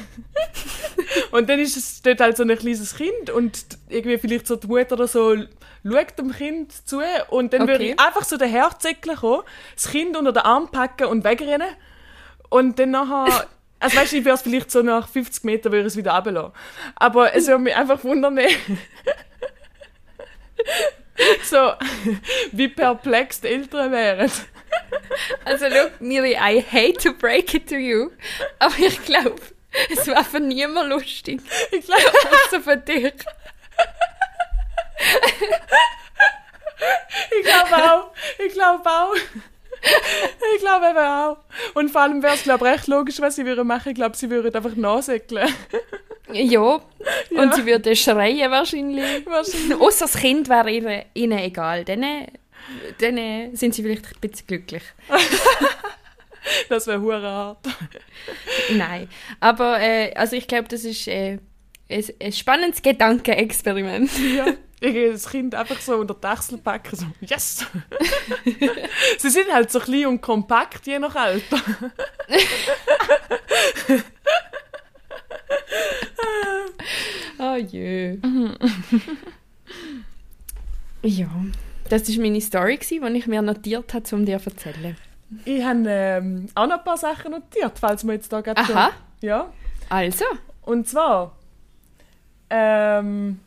[1.32, 4.66] und dann ist es dort halt so ein kleines Kind und irgendwie vielleicht so die
[4.66, 5.36] Mutter oder so
[5.86, 7.92] schaut dem Kind zu und dann würde Okay.
[7.96, 9.42] ich einfach so den Herzsäckchen kommen,
[9.74, 11.68] das Kind unter den Arm packen und wegrennen
[12.48, 13.46] und dann nachher,
[13.80, 16.12] also weißt du, ich würde es vielleicht so nach 50 Metern würde ich es wieder
[16.14, 16.52] runterlassen.
[16.96, 18.38] Aber es würde mich einfach wundern,
[21.42, 21.72] so
[22.52, 24.30] wie perplex die Eltern wären.
[25.44, 28.10] Also, look, Miri, I hate to break it to you,
[28.58, 29.40] aber ich glaube,
[29.90, 31.40] es war für niemand lustig.
[31.70, 32.02] Ich glaube,
[32.46, 33.14] Außer für dich.
[37.38, 38.12] Ich glaube auch.
[38.38, 39.14] Ich glaube auch.
[40.54, 41.36] Ich glaube eben auch.
[41.74, 43.90] Und vor allem wäre es, glaube ich, recht logisch, was sie würden machen.
[43.90, 45.48] Ich glaube, sie würden einfach nachsäckeln.
[46.32, 46.80] Ja, Ja.
[47.42, 49.26] und sie würde schreien wahrscheinlich.
[49.26, 49.78] Wahrscheinlich.
[49.78, 51.84] Außer das Kind wäre ihnen, ihnen egal.
[51.84, 52.02] Dann,
[52.98, 54.82] dann sind sie vielleicht ein bisschen glücklich.
[56.68, 57.66] Das wäre hure hart.
[58.70, 59.08] Nein,
[59.40, 61.38] aber äh, also ich glaube, das ist äh,
[61.88, 64.10] ein, ein spannendes Gedankenexperiment.
[64.36, 64.46] Ja.
[64.84, 67.64] Ich gehe das Kind einfach so unter die Achsel packen, so, yes!
[69.18, 71.58] sie sind halt so klein und kompakt, je nach Alter.
[77.38, 78.18] Oh jö.
[81.02, 81.28] ja,
[81.88, 84.98] das war meine Story, die ich mir notiert habe, um dir zu erzählen.
[85.46, 88.90] Ich habe ähm, auch noch ein paar Sachen notiert, falls wir jetzt da gerade Aha.
[89.22, 89.50] Ja.
[89.88, 90.26] Also,
[90.60, 91.38] Und zwar...
[92.50, 93.40] Ähm...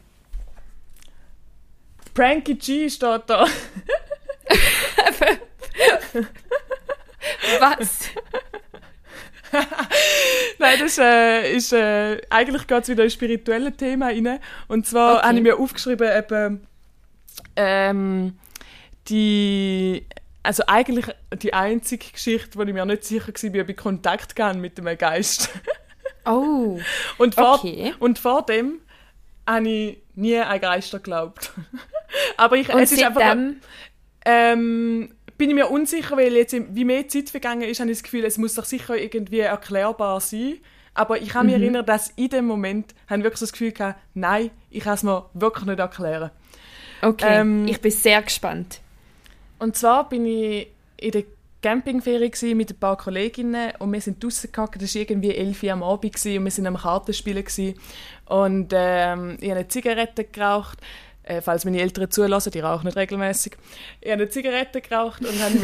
[2.17, 3.45] Pranky G steht da.
[7.59, 8.09] was?
[10.57, 14.39] Nein, das äh, ist, äh, eigentlich geht es wieder in spirituelle Themen rein.
[14.67, 15.27] Und zwar Okay.
[15.27, 16.67] habe ich mir aufgeschrieben, eben,
[17.55, 18.39] ähm,
[19.09, 20.03] die,
[20.41, 24.57] also eigentlich die einzige Geschichte, wo ich mir nicht sicher war, ob ich Kontakt hatte
[24.57, 25.49] mit einem Geist.
[26.25, 26.79] Oh,
[27.19, 27.93] Und vor, Okay.
[27.99, 28.81] und vor dem
[29.47, 31.51] habe ich nie an Geister geglaubt.
[32.37, 33.35] Aber ich, und es ist einfach...
[34.25, 38.03] Ähm, bin ich mir unsicher, weil jetzt, wie mehr Zeit vergangen ist, habe ich das
[38.03, 40.57] Gefühl, es muss doch sicher irgendwie erklärbar sein.
[40.95, 43.99] Aber ich kann mich erinnern, dass in dem Moment habe ich wirklich das Gefühl gehabt,
[44.15, 46.31] nein, ich kann es mir wirklich nicht erklären.
[47.03, 48.81] Okay, ähm, ich bin sehr gespannt.
[49.59, 51.23] Und zwar bin ich in der
[51.61, 54.81] Campingferie mit ein paar Kolleginnen und wir sind draußen gehockt.
[54.81, 57.45] Das war irgendwie 11 Uhr am Abend und wir sind am Kartenspielen.
[58.25, 60.79] Und ähm, ich habe eine Zigarette geraucht.
[61.27, 63.53] Äh, falls meine Eltern zulassen, die rauchen nicht regelmäßig.
[63.99, 65.55] Ich habe eine Zigarette geraucht und habe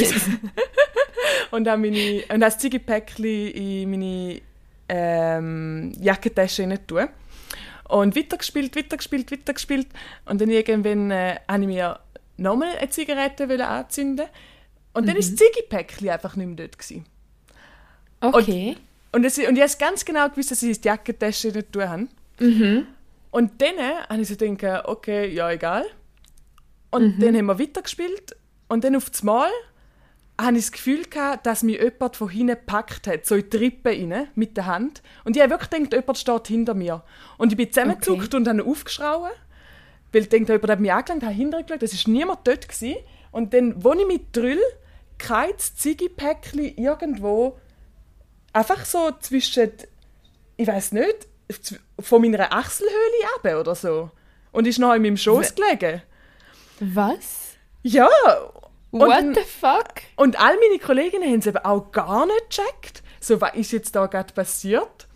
[1.51, 4.41] und habe meine und das Ziegepäckchen in meine
[4.89, 7.07] ähm, Jackentasche tun.
[7.88, 9.88] Und weitergespielt, weitergespielt, weitergespielt.
[10.26, 11.99] Und dann irgendwann äh, habe ich mir
[12.38, 14.26] nochmal eine Zigarette anzünden
[14.93, 16.78] Und dann war das Ziegepäckchen einfach nicht mehr dort.
[16.78, 17.05] Gewesen.
[18.20, 18.76] Okay.
[19.14, 22.07] Und, es, und ich habe ganz genau gewusst, dass ich die Jackentasche nicht tun habe.
[22.39, 22.88] Mhm.
[23.34, 25.86] Und dann habe ich so gedacht, okay, ja, egal.
[26.91, 28.36] Und dann haben wir weitergespielt.
[28.67, 29.49] Und dann auf das Mal
[30.39, 33.57] habe ich das Gefühl gehabt, dass mich jemand von hinten gepackt hat, so in die
[33.57, 35.01] Rippe rein, mit der Hand.
[35.23, 37.03] Und ich habe wirklich gedacht, jemand steht hinter mir.
[37.39, 39.31] Und ich bin zusammengezuckt und habe aufgeschrauen,
[40.11, 42.69] weil ich dachte, jemand hat mich angelangt, habe hinterher geschaut, es war niemand dort.
[42.69, 42.97] Gewesen.
[43.31, 44.61] Und dann, wo ich mich drüll,
[45.17, 47.57] kein Ziggy-Päckchen irgendwo
[48.53, 49.71] einfach so zwischen,
[50.55, 51.27] ich weiß nicht,
[51.99, 54.12] von meiner Achselhöhle ab oder so.
[54.51, 56.01] Und ist noch in meinem Schoß gelegen.
[56.80, 57.56] Was?
[57.82, 58.10] Ja.
[58.91, 60.04] What und, the fuck?
[60.18, 63.01] und all meine Kolleginnen haben es eben auch gar nicht gecheckt.
[63.20, 65.08] So, was ist jetzt da gerade passiert?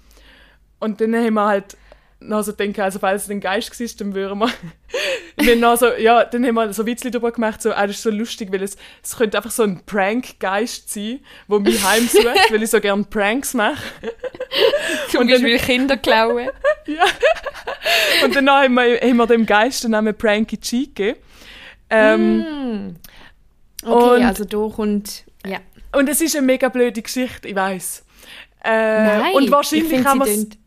[0.79, 1.77] Und dann haben wir halt
[2.19, 4.49] noch so gedacht, also falls es ein Geist war, dann würden wir...
[5.37, 7.97] wir haben noch so, ja, dann haben wir so Witzli drüber gemacht, so, ah, das
[7.97, 12.25] ist so lustig, weil es, es könnte einfach so ein Prank-Geist sein, der mich heimsucht,
[12.51, 13.77] weil ich so gerne Pranks mache.
[15.11, 16.49] Zum Und dann- Beispiel Kinder klauen.
[18.23, 21.19] Und dann haben wir, haben wir dem Geist den Namen Pranky G gegeben.
[21.89, 22.95] Ähm,
[23.83, 25.23] Okay, Und- also da kommt...
[25.45, 25.59] Ja.
[25.93, 28.03] Und es ist eine mega blöde Geschichte, ich weiß.
[28.63, 30.57] Äh, Nein, und ich wahrscheinlich man es tönt-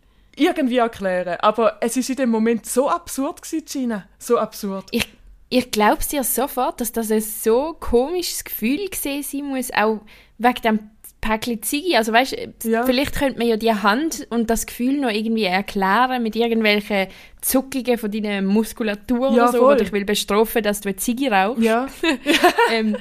[0.41, 1.38] irgendwie erklären.
[1.41, 4.07] Aber es ist in dem Moment so absurd gewesen, Gina.
[4.18, 4.84] So absurd.
[4.91, 5.07] Ich,
[5.49, 10.01] ich glaube dir sofort, dass das ein so komisches Gefühl gesehen sein muss, auch
[10.38, 11.97] wegen dem Päckchen Ziggy.
[11.97, 12.34] Also weißt,
[12.64, 12.84] Ja.
[12.84, 17.09] vielleicht könnte man ja die Hand und das Gefühl noch irgendwie erklären mit irgendwelchen
[17.43, 19.74] Zuckungen von deiner Muskulatur Ja, oder so, voll.
[19.74, 21.62] oder ich will bestrafen, dass du eine Ziggy rauchst.
[21.62, 21.88] Ja.
[22.72, 22.97] ähm,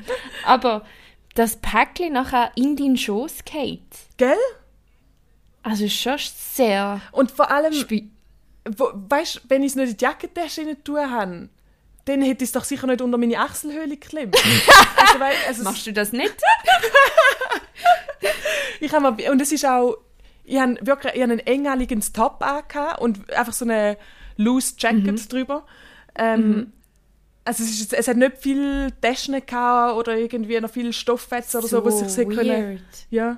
[0.45, 0.83] aber
[1.35, 3.79] das Päckchen nachher in deinen Schoß geht.
[4.17, 4.35] Gell?
[5.63, 7.73] Also schon sehr Und vor allem,
[8.77, 11.49] wo, weißt, wenn ich es nicht in die Jackentasche rein tun habe,
[12.05, 14.35] dann hätte ich es doch sicher nicht unter meine Achselhöhle geklemmt.
[14.97, 16.33] also, weil, also, Machst du das nicht?
[18.79, 19.97] ich habe mal, und es ist auch,
[20.43, 23.97] ich habe wirklich ich habe einen eng anliegendes Top angehabt und einfach so eine
[24.37, 25.65] loose Jacket drüber.
[26.15, 26.73] Ähm,
[27.45, 31.67] Also es, ist, es hat nicht viel Taschen gehabt oder irgendwie noch viel Stofffetzen oder
[31.67, 32.81] so, was ich sehen können.
[33.09, 33.37] Ja.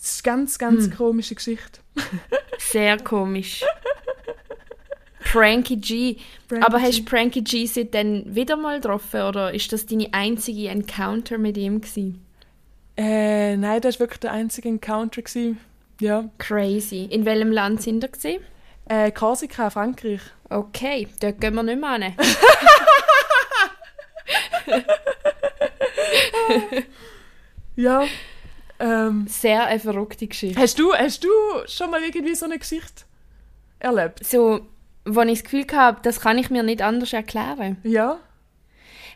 [0.00, 1.80] Es ist eine ganz, ganz komische Geschichte.
[2.58, 3.64] Sehr komisch.
[5.20, 6.16] Pranky G.
[6.48, 10.68] Pranky Aber hast du Pranky G seitdem wieder mal getroffen oder ist das deine einzige
[10.68, 12.24] Encounter mit ihm gewesen?
[12.96, 15.22] Äh, nein, das war wirklich der einzige Encounter.
[15.22, 15.60] Gewesen.
[16.00, 16.28] Ja.
[16.38, 17.04] Crazy.
[17.04, 18.40] In welchem Land sind gewesen?
[18.88, 20.22] Äh, Korsika, Frankreich.
[20.48, 22.14] Okay, dort gehen wir nicht mehr hin.
[27.76, 28.04] Ja.
[28.80, 30.60] Ähm, Sehr eine verrückte Geschichte.
[30.60, 31.28] hast, du, hast du
[31.66, 33.04] schon mal irgendwie so eine Geschichte
[33.78, 34.24] erlebt?
[34.24, 34.60] So,
[35.04, 37.76] wo ich das Gefühl habe, das kann ich mir nicht anders erklären.
[37.82, 38.18] Ja.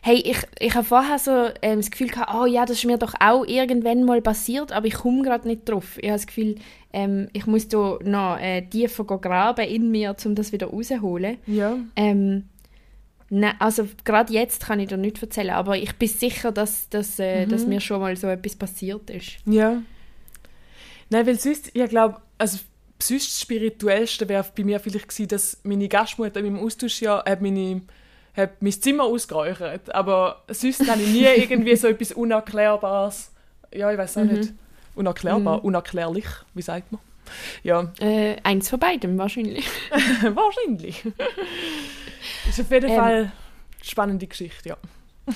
[0.03, 2.99] Hey, ich, ich habe vorher so ähm, das Gefühl gehabt, oh ja, das ist mir
[2.99, 5.97] doch auch irgendwann mal passiert, aber ich komme gerade nicht drauf.
[5.97, 6.55] Ich habe das Gefühl,
[6.93, 11.37] ähm, ich muss da noch äh, tiefer graben in mir, um das wieder rauszuholen.
[11.47, 11.77] Ja.
[11.95, 12.43] Ähm,
[13.39, 17.19] nein, also gerade jetzt kann ich dir nicht erzählen, aber ich bin sicher, dass, dass,
[17.19, 19.37] äh, dass mir schon mal so etwas passiert ist.
[19.45, 19.81] Ja.
[21.09, 22.59] Nein, weil sonst, ich glaube, also
[23.01, 27.41] sonst das Spirituellste wäre bei mir vielleicht gewesen, dass meine Gastmutter in meinem Austauschjahr hat
[27.41, 27.81] meine
[28.35, 29.93] hat mein Zimmer ausgeräuchert.
[29.95, 33.31] Aber sonst habe ich nie irgendwie so etwas Unerklärbares.
[33.73, 34.53] Ja, ich weiß auch nicht.
[34.95, 37.01] Unerklärbar, unerklärlich, wie sagt man?
[37.63, 39.65] Ja, Äh, eins von beidem wahrscheinlich.
[40.21, 41.03] wahrscheinlich.
[42.49, 42.95] Ist auf jeden Ähm.
[42.95, 43.31] Fall eine
[43.83, 44.77] spannende Geschichte, ja.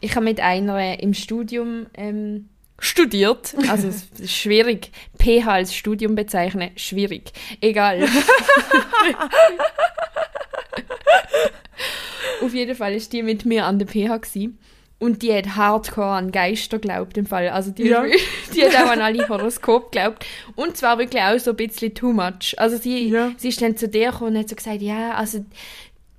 [0.00, 3.54] Ich habe mit einer im Studium ähm, studiert.
[3.70, 4.90] Also es ist schwierig.
[5.18, 7.32] PH als Studium bezeichnen, schwierig.
[7.60, 8.06] Egal.
[12.42, 14.58] Auf jeden Fall ist die mit mir an der PH gewesen.
[14.98, 17.48] Und die hat hardcore an Geister geglaubt im Fall.
[17.48, 18.04] Also die, Ja.
[18.54, 20.24] die hat auch an alle Horoskop geglaubt.
[20.54, 22.54] Und zwar wirklich auch so ein bisschen too much.
[22.56, 23.32] Also sie, Ja.
[23.36, 25.44] sie ist dann zu dir gekommen und hat so gesagt, ja, also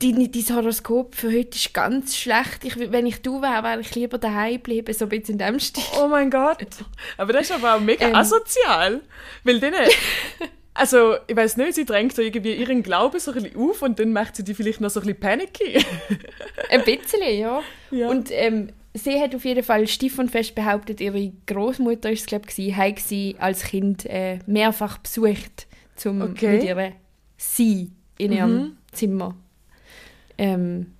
[0.03, 2.63] dein, dein Horoskop für heute ist ganz schlecht.
[2.63, 5.59] Ich, wenn ich du wäre, wäre ich lieber daheim bleiben, so ein bisschen in dem
[5.59, 5.83] Stil.
[6.01, 6.57] Oh mein Gott.
[7.17, 8.15] Aber das ist aber auch mega Ähm.
[8.15, 9.01] asozial.
[9.43, 9.75] Weil denen,
[10.73, 13.99] also ich weiß nicht, sie drängt so irgendwie ihren Glauben so ein bisschen auf und
[13.99, 15.83] dann macht sie die vielleicht noch so ein bisschen panicky.
[16.69, 17.61] Ein bisschen, ja.
[17.91, 18.09] Ja.
[18.09, 22.25] Und ähm, sie hat auf jeden Fall stief und fest behauptet, ihre Großmutter ist es
[22.25, 26.53] glaube ich, hat sie als Kind äh, mehrfach besucht, zum Okay.
[26.57, 26.93] mit ihr
[27.37, 29.35] sie in ihrem Zimmer.
[30.37, 30.93] Ähm,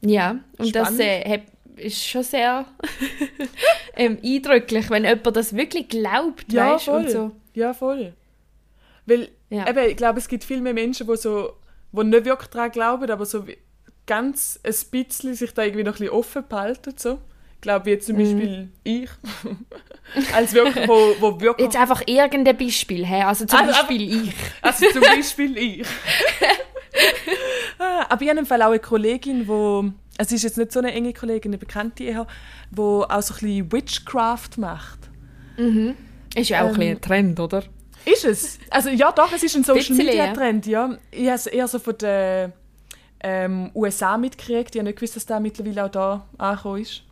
[0.00, 1.00] ja, und das Spannend.
[1.00, 1.42] äh, hat,
[1.76, 2.64] ist schon sehr
[3.96, 7.08] ähm, eindrücklich, wenn jemand das wirklich glaubt, ja, weißt, voll.
[7.08, 7.30] so.
[7.54, 8.12] Ja, voll.
[9.06, 9.68] Weil, Ja.
[9.68, 11.52] eben, ich glaube, es gibt viel mehr Menschen, die so,
[11.92, 13.44] die nicht wirklich daran glauben, aber so
[14.06, 16.94] ganz ein bisschen sich da irgendwie noch ein bisschen offen behalten.
[16.96, 17.18] So.
[17.54, 18.20] Ich glaube, wie zum Mhm.
[18.20, 19.10] Beispiel ich.
[20.34, 21.66] Als wirklich, wo, wo wirklich...
[21.66, 23.22] Jetzt einfach irgendein Beispiel, hä?
[23.22, 24.34] also zum Also, aber- Beispiel ich.
[24.60, 25.86] Also zum Beispiel ich.
[27.82, 29.84] Ah, Aber ich habe im Fall auch eine Kollegin, wo
[30.20, 32.26] sie ist jetzt nicht so eine enge Kollegin, eine Bekannte die auch
[33.22, 34.98] so ein bisschen Witchcraft macht.
[36.34, 37.62] Ist ja auch ein, Ähm, bisschen ein Trend, oder?
[38.04, 38.58] Ist es?
[38.70, 40.32] Also ja, doch, es ist ein Social Media.
[40.32, 40.96] Trend, ja.
[41.10, 42.52] Ich habe es eher so von den
[43.20, 44.74] ähm, USA mitgekriegt.
[44.74, 47.02] Ich habe nicht gewusst, dass der mittlerweile auch da angekommen ist.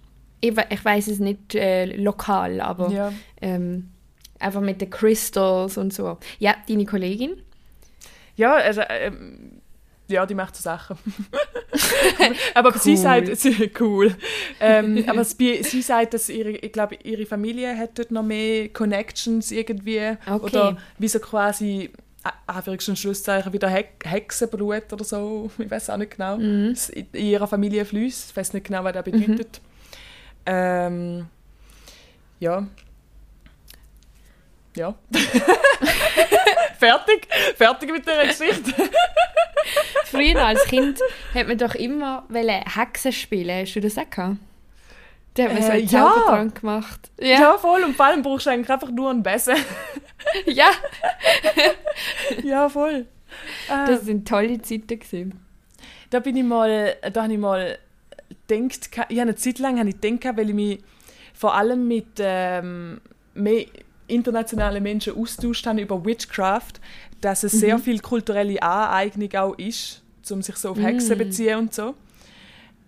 [0.40, 3.12] Ich, we- ich weiß es nicht äh, lokal, aber Ja.
[3.40, 3.90] ähm,
[4.38, 6.16] einfach mit den Crystals und so.
[6.38, 7.40] Ja, deine Kollegin.
[8.36, 9.60] Ja, also, ähm,
[10.10, 10.96] ja, die macht so Sachen.
[12.54, 12.96] aber sie Cool.
[12.96, 14.14] sagt, sie, cool.
[14.60, 18.68] Ähm, aber sie, sie sagt, dass ihre, ich glaube, ihre Familie hat dort noch mehr
[18.68, 20.16] Connections irgendwie.
[20.26, 20.42] Okay.
[20.44, 21.90] Oder wie so quasi,
[22.46, 25.50] Anführungs- Schlusszeichen, wie der Hex Hexenblut oder so.
[25.58, 26.38] Ich weiß auch nicht genau.
[26.38, 28.30] Es In ihrer Familie fließt.
[28.30, 29.60] Ich weiß nicht genau, was das bedeutet.
[30.44, 31.26] Ähm,
[32.40, 32.66] ja.
[34.76, 34.94] Ja.
[36.78, 37.28] Fertig?
[37.56, 38.72] Fertig mit der Geschichte?
[40.06, 40.98] Früher als Kind
[41.34, 42.24] hat man doch immer
[42.74, 43.62] Hexen spielen.
[43.62, 44.36] Hast du das auch gehabt?
[45.34, 45.90] Da hat man so Äh, einen ja.
[46.10, 47.10] Zaubertrank gemacht.
[47.20, 47.26] Ja.
[47.40, 47.58] Ja.
[47.58, 47.84] voll.
[47.84, 49.56] Und vor allem brauchst du eigentlich einfach nur einen Besen.
[50.46, 50.70] ja.
[52.42, 53.06] ja, voll.
[53.68, 54.86] Ah, Das sind tolle Zeiten.
[54.98, 55.40] Gewesen.
[56.10, 57.78] da bin ich mal, da habe ich mal
[58.48, 60.78] gedacht, ich habe eine Zeit lang habe ich gedacht, weil ich mich
[61.34, 63.00] vor allem mit ähm,
[63.34, 63.66] mehr
[64.10, 66.74] internationalen Menschen austauscht habe über Witchcraft,
[67.20, 71.58] dass es sehr viel kulturelle Aneignung auch ist, um sich so auf Hexen zu beziehen
[71.58, 71.94] und so.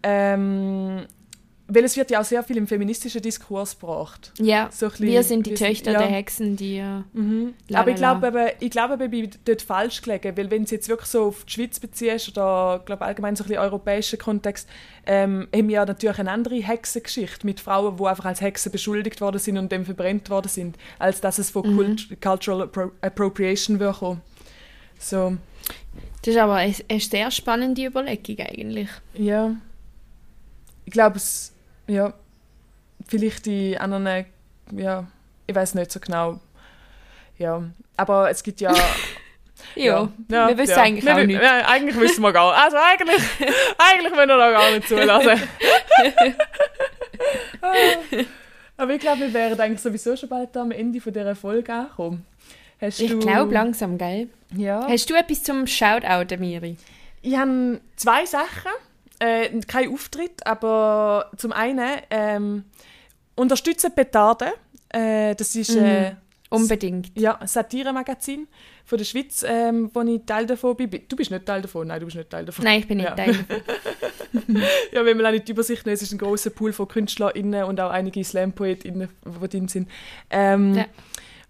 [0.02, 1.06] Ähm,
[1.74, 4.32] weil es wird ja auch sehr viel im feministischen Diskurs gebracht.
[4.38, 5.98] Ja, So bisschen- wir sind die Töchter ja.
[5.98, 6.76] der Hexen, die...
[6.78, 7.54] äh, Mhm.
[7.72, 8.18] Aber ich la, la.
[8.18, 11.08] glaube, eben, ich glaube, eben, ich bin dort falsch gelegen, weil wenn du jetzt wirklich
[11.08, 14.68] so auf die Schweiz beziehst oder glaube allgemein so ein bisschen europäischen Kontext,
[15.06, 19.20] ähm, haben wir ja natürlich eine andere Hexengeschichte mit Frauen, die einfach als Hexen beschuldigt
[19.20, 21.76] worden sind und dann verbrennt worden sind, als dass es von Mhm.
[21.76, 24.20] Kult Cultural Appro Appropriation würde kommen.
[24.98, 25.36] So,
[26.24, 28.88] Das ist aber eine, eine sehr spannende Überlegung eigentlich.
[29.14, 29.56] ja.
[30.84, 31.51] Ich glaube, es,
[31.86, 32.12] ja,
[33.06, 34.26] vielleicht die anderen,
[34.72, 35.06] ja,
[35.46, 36.40] ich weiß nicht so genau.
[37.38, 37.62] Ja,
[37.96, 38.74] aber es gibt ja
[39.74, 40.82] Ja, Ja, wir wissen ja.
[40.82, 41.42] eigentlich wir, auch nicht.
[41.42, 42.62] Ja, eigentlich wissen wir gar nicht.
[42.62, 43.22] Also eigentlich,
[43.78, 45.42] eigentlich wollen wir da gar nicht zulassen.
[47.60, 47.72] Ah.
[48.76, 52.26] Aber ich glaube, wir wären eigentlich sowieso schon bald am Ende von dieser Folge angekommen.
[52.80, 54.28] Hast Ich glaube langsam, gell?
[54.56, 54.84] Ja.
[54.88, 56.76] Hast du etwas zum Shoutout, Miri?
[57.20, 58.72] Ich habe zwei Sachen.
[59.22, 62.64] Äh, kein Auftritt, aber zum einen ähm,
[63.36, 64.52] unterstützen Petarde.
[64.88, 66.12] Äh, das ist äh,
[66.50, 67.12] Unbedingt.
[67.18, 68.46] ja, Satire-Magazin
[68.84, 70.90] von der Schweiz, ähm, wo ich Teil davon bin.
[71.08, 71.86] Du bist nicht Teil davon?
[71.86, 72.64] Nein, du bist nicht Teil davon.
[72.64, 73.14] Nein, ich bin nicht Ja.
[73.14, 73.62] Teil davon.
[74.92, 77.64] Ja, wenn man auch nicht die Übersicht nimmt, es ist ein großer Pool von KünstlerInnen
[77.64, 79.08] und auch einige Slam-PoetInnen,
[79.42, 79.88] die drin sind.
[80.30, 80.86] Ähm, Ja.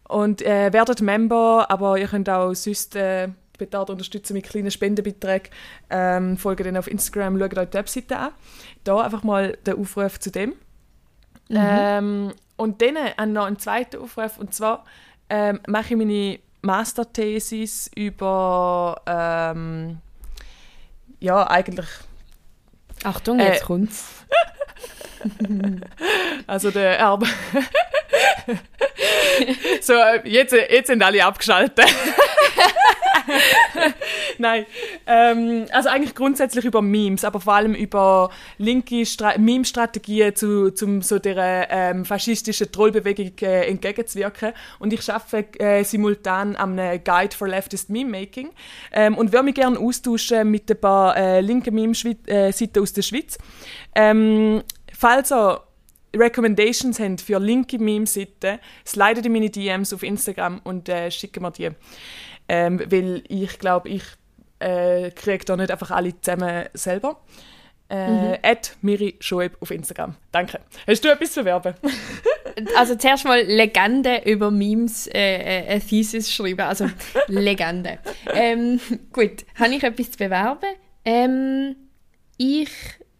[0.09, 5.51] Und äh, werdet Member, aber ihr könnt auch sonst äh, Betard unterstützen mit kleinen Spendenbeträgen.
[5.91, 8.31] Ähm, folgt dann auf Instagram, schaut euch die Webseite an.
[8.85, 10.55] Da einfach mal der Aufruf zu dem.
[11.51, 14.85] Ähm, und dann äh, noch einen zweiten Aufruf, und zwar
[15.29, 19.99] ähm, mache ich meine Masterthesis über ähm,
[21.21, 21.87] ja, eigentlich
[23.05, 24.05] Achtung, Äh, jetzt kommt's.
[26.49, 27.27] Also der Erbe.
[29.81, 31.81] so, äh, jetzt, jetzt sind alle abgeschaltet.
[34.39, 34.67] Nein,
[35.07, 41.03] ähm, also eigentlich grundsätzlich über Memes, aber vor allem über linke Stra Meme-Strategien zu zum
[41.03, 44.53] so der ähm, faschistischen Trollbewegung äh, entgegenzuwirken.
[44.79, 48.51] Und ich arbeite äh, simultan am einem Guide for Leftist Meme-Making
[48.93, 53.39] ähm, und würde mich gerne austauschen mit ein paar äh, linken Meme-Seiten aus der Schweiz.
[53.95, 54.63] Ähm,
[54.93, 55.61] falls ihr
[56.15, 61.51] Recommendations habt für linke Meme-Seiten, slidet in meine DMs auf Instagram und äh, schicken mir
[61.51, 61.71] die.
[62.49, 64.03] Ähm, weil ich glaube, ich
[64.59, 67.21] äh, kriege da nicht einfach alle zusammen selber.
[67.89, 70.15] Äh, at Miri Schoeb auf Instagram.
[70.31, 70.61] Danke.
[70.87, 71.75] Hast du etwas zu bewerben?
[72.77, 76.61] Also zuerst mal Legende über Memes, äh, äh, Thesis schreiben.
[76.61, 76.87] Also
[77.29, 77.99] Legende.
[78.35, 78.79] ähm,
[79.11, 80.69] gut, habe ich etwas zu bewerben?
[81.03, 81.77] Ähm,
[82.43, 82.71] ich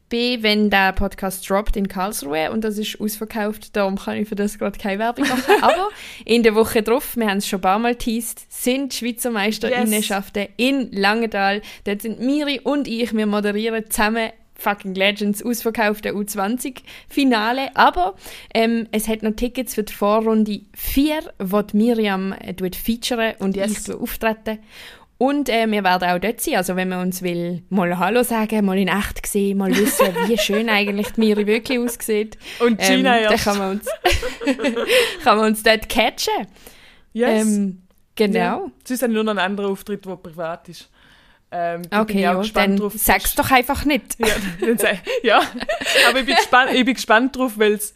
[0.09, 4.35] bin, wenn der Podcast droppt, in Karlsruhe und das ist ausverkauft, darum kann ich für
[4.35, 5.55] das gerade keine Werbung machen.
[5.63, 5.89] Aber
[6.25, 10.49] in der Woche drauf, wir haben es schon ein paar Mal teased, sind Schweizer Meisterinnenschaften
[10.57, 11.63] in Langenthal.
[11.85, 17.75] Dort sind Miri und ich, wir moderieren zusammen fucking Legends ausverkaufte U20-Finale.
[17.75, 18.15] Aber
[18.55, 23.57] ähm, es hat noch Tickets für die Vorrunde 4, wo die Miriam äh, featuren und
[23.57, 23.89] Yes.
[23.89, 24.59] ich auftreten.
[25.23, 26.57] Und äh, wir werden auch dort sein.
[26.57, 30.37] Also wenn man uns will mal Hallo sagen, mal in echt sehen, mal wissen, wie
[30.37, 33.45] schön eigentlich die Miri wirklich aussieht, Und Gina ähm, dann erst.
[33.45, 33.87] kann man uns,
[35.23, 36.49] kann man uns dort catchen.
[37.13, 37.47] Yes.
[37.47, 37.83] Ähm,
[38.17, 38.37] genau.
[38.37, 38.53] Ja.
[38.55, 40.91] Habe ich nur noch einen anderen Auftritt, der privat ist.
[41.53, 42.95] Ähm, Okay, ja, dann drauf.
[42.97, 44.17] sag's doch einfach nicht.
[44.19, 44.27] Ja,
[44.61, 45.39] dann ja.
[46.09, 47.95] aber ich bin gespannt, ich bin gespannt drauf, weil es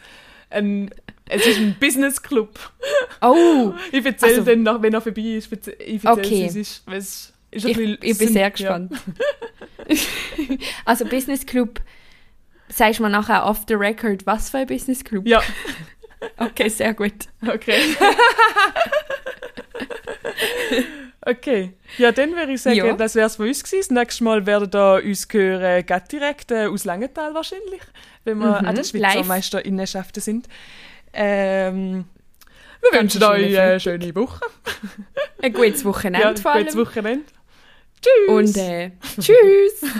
[0.48, 0.90] ein,
[1.28, 2.58] es ist ein Business-Club.
[3.20, 6.44] Oh, Ich erzähle Also- dann, noch, wenn er vorbei ist, ich erzähle Okay.
[6.46, 6.82] es ist.
[6.90, 8.92] es ist ich, bisschen- ich bin sehr gespannt.
[10.84, 11.80] also Business Club,
[12.68, 15.26] sagst du mir nachher off the record, was für ein Business Club?
[15.26, 15.42] Ja,
[16.38, 17.12] Okay, sehr gut.
[17.42, 17.78] ja okay.
[21.26, 21.72] okay.
[21.98, 22.92] Ja, dann würde ich sagen, Ja.
[22.94, 23.94] das wäre es von uns gewesen.
[23.94, 27.82] Das nächste Mal werden da uns hören, direkt äh, aus Langenthal wahrscheinlich,
[28.24, 29.26] wenn wir Mhm, an der Schweizer live.
[29.26, 30.48] Meisterinnenschaften sind.
[31.18, 32.04] Ähm,
[32.82, 34.38] wir wünschen euch eine schöne Woche.
[35.42, 36.66] Ein gutes Wochenende Ja, vor allem.
[36.66, 37.24] gutes Wochenende.
[38.02, 38.28] Tschüss.
[38.28, 39.82] Und äh, tschüss.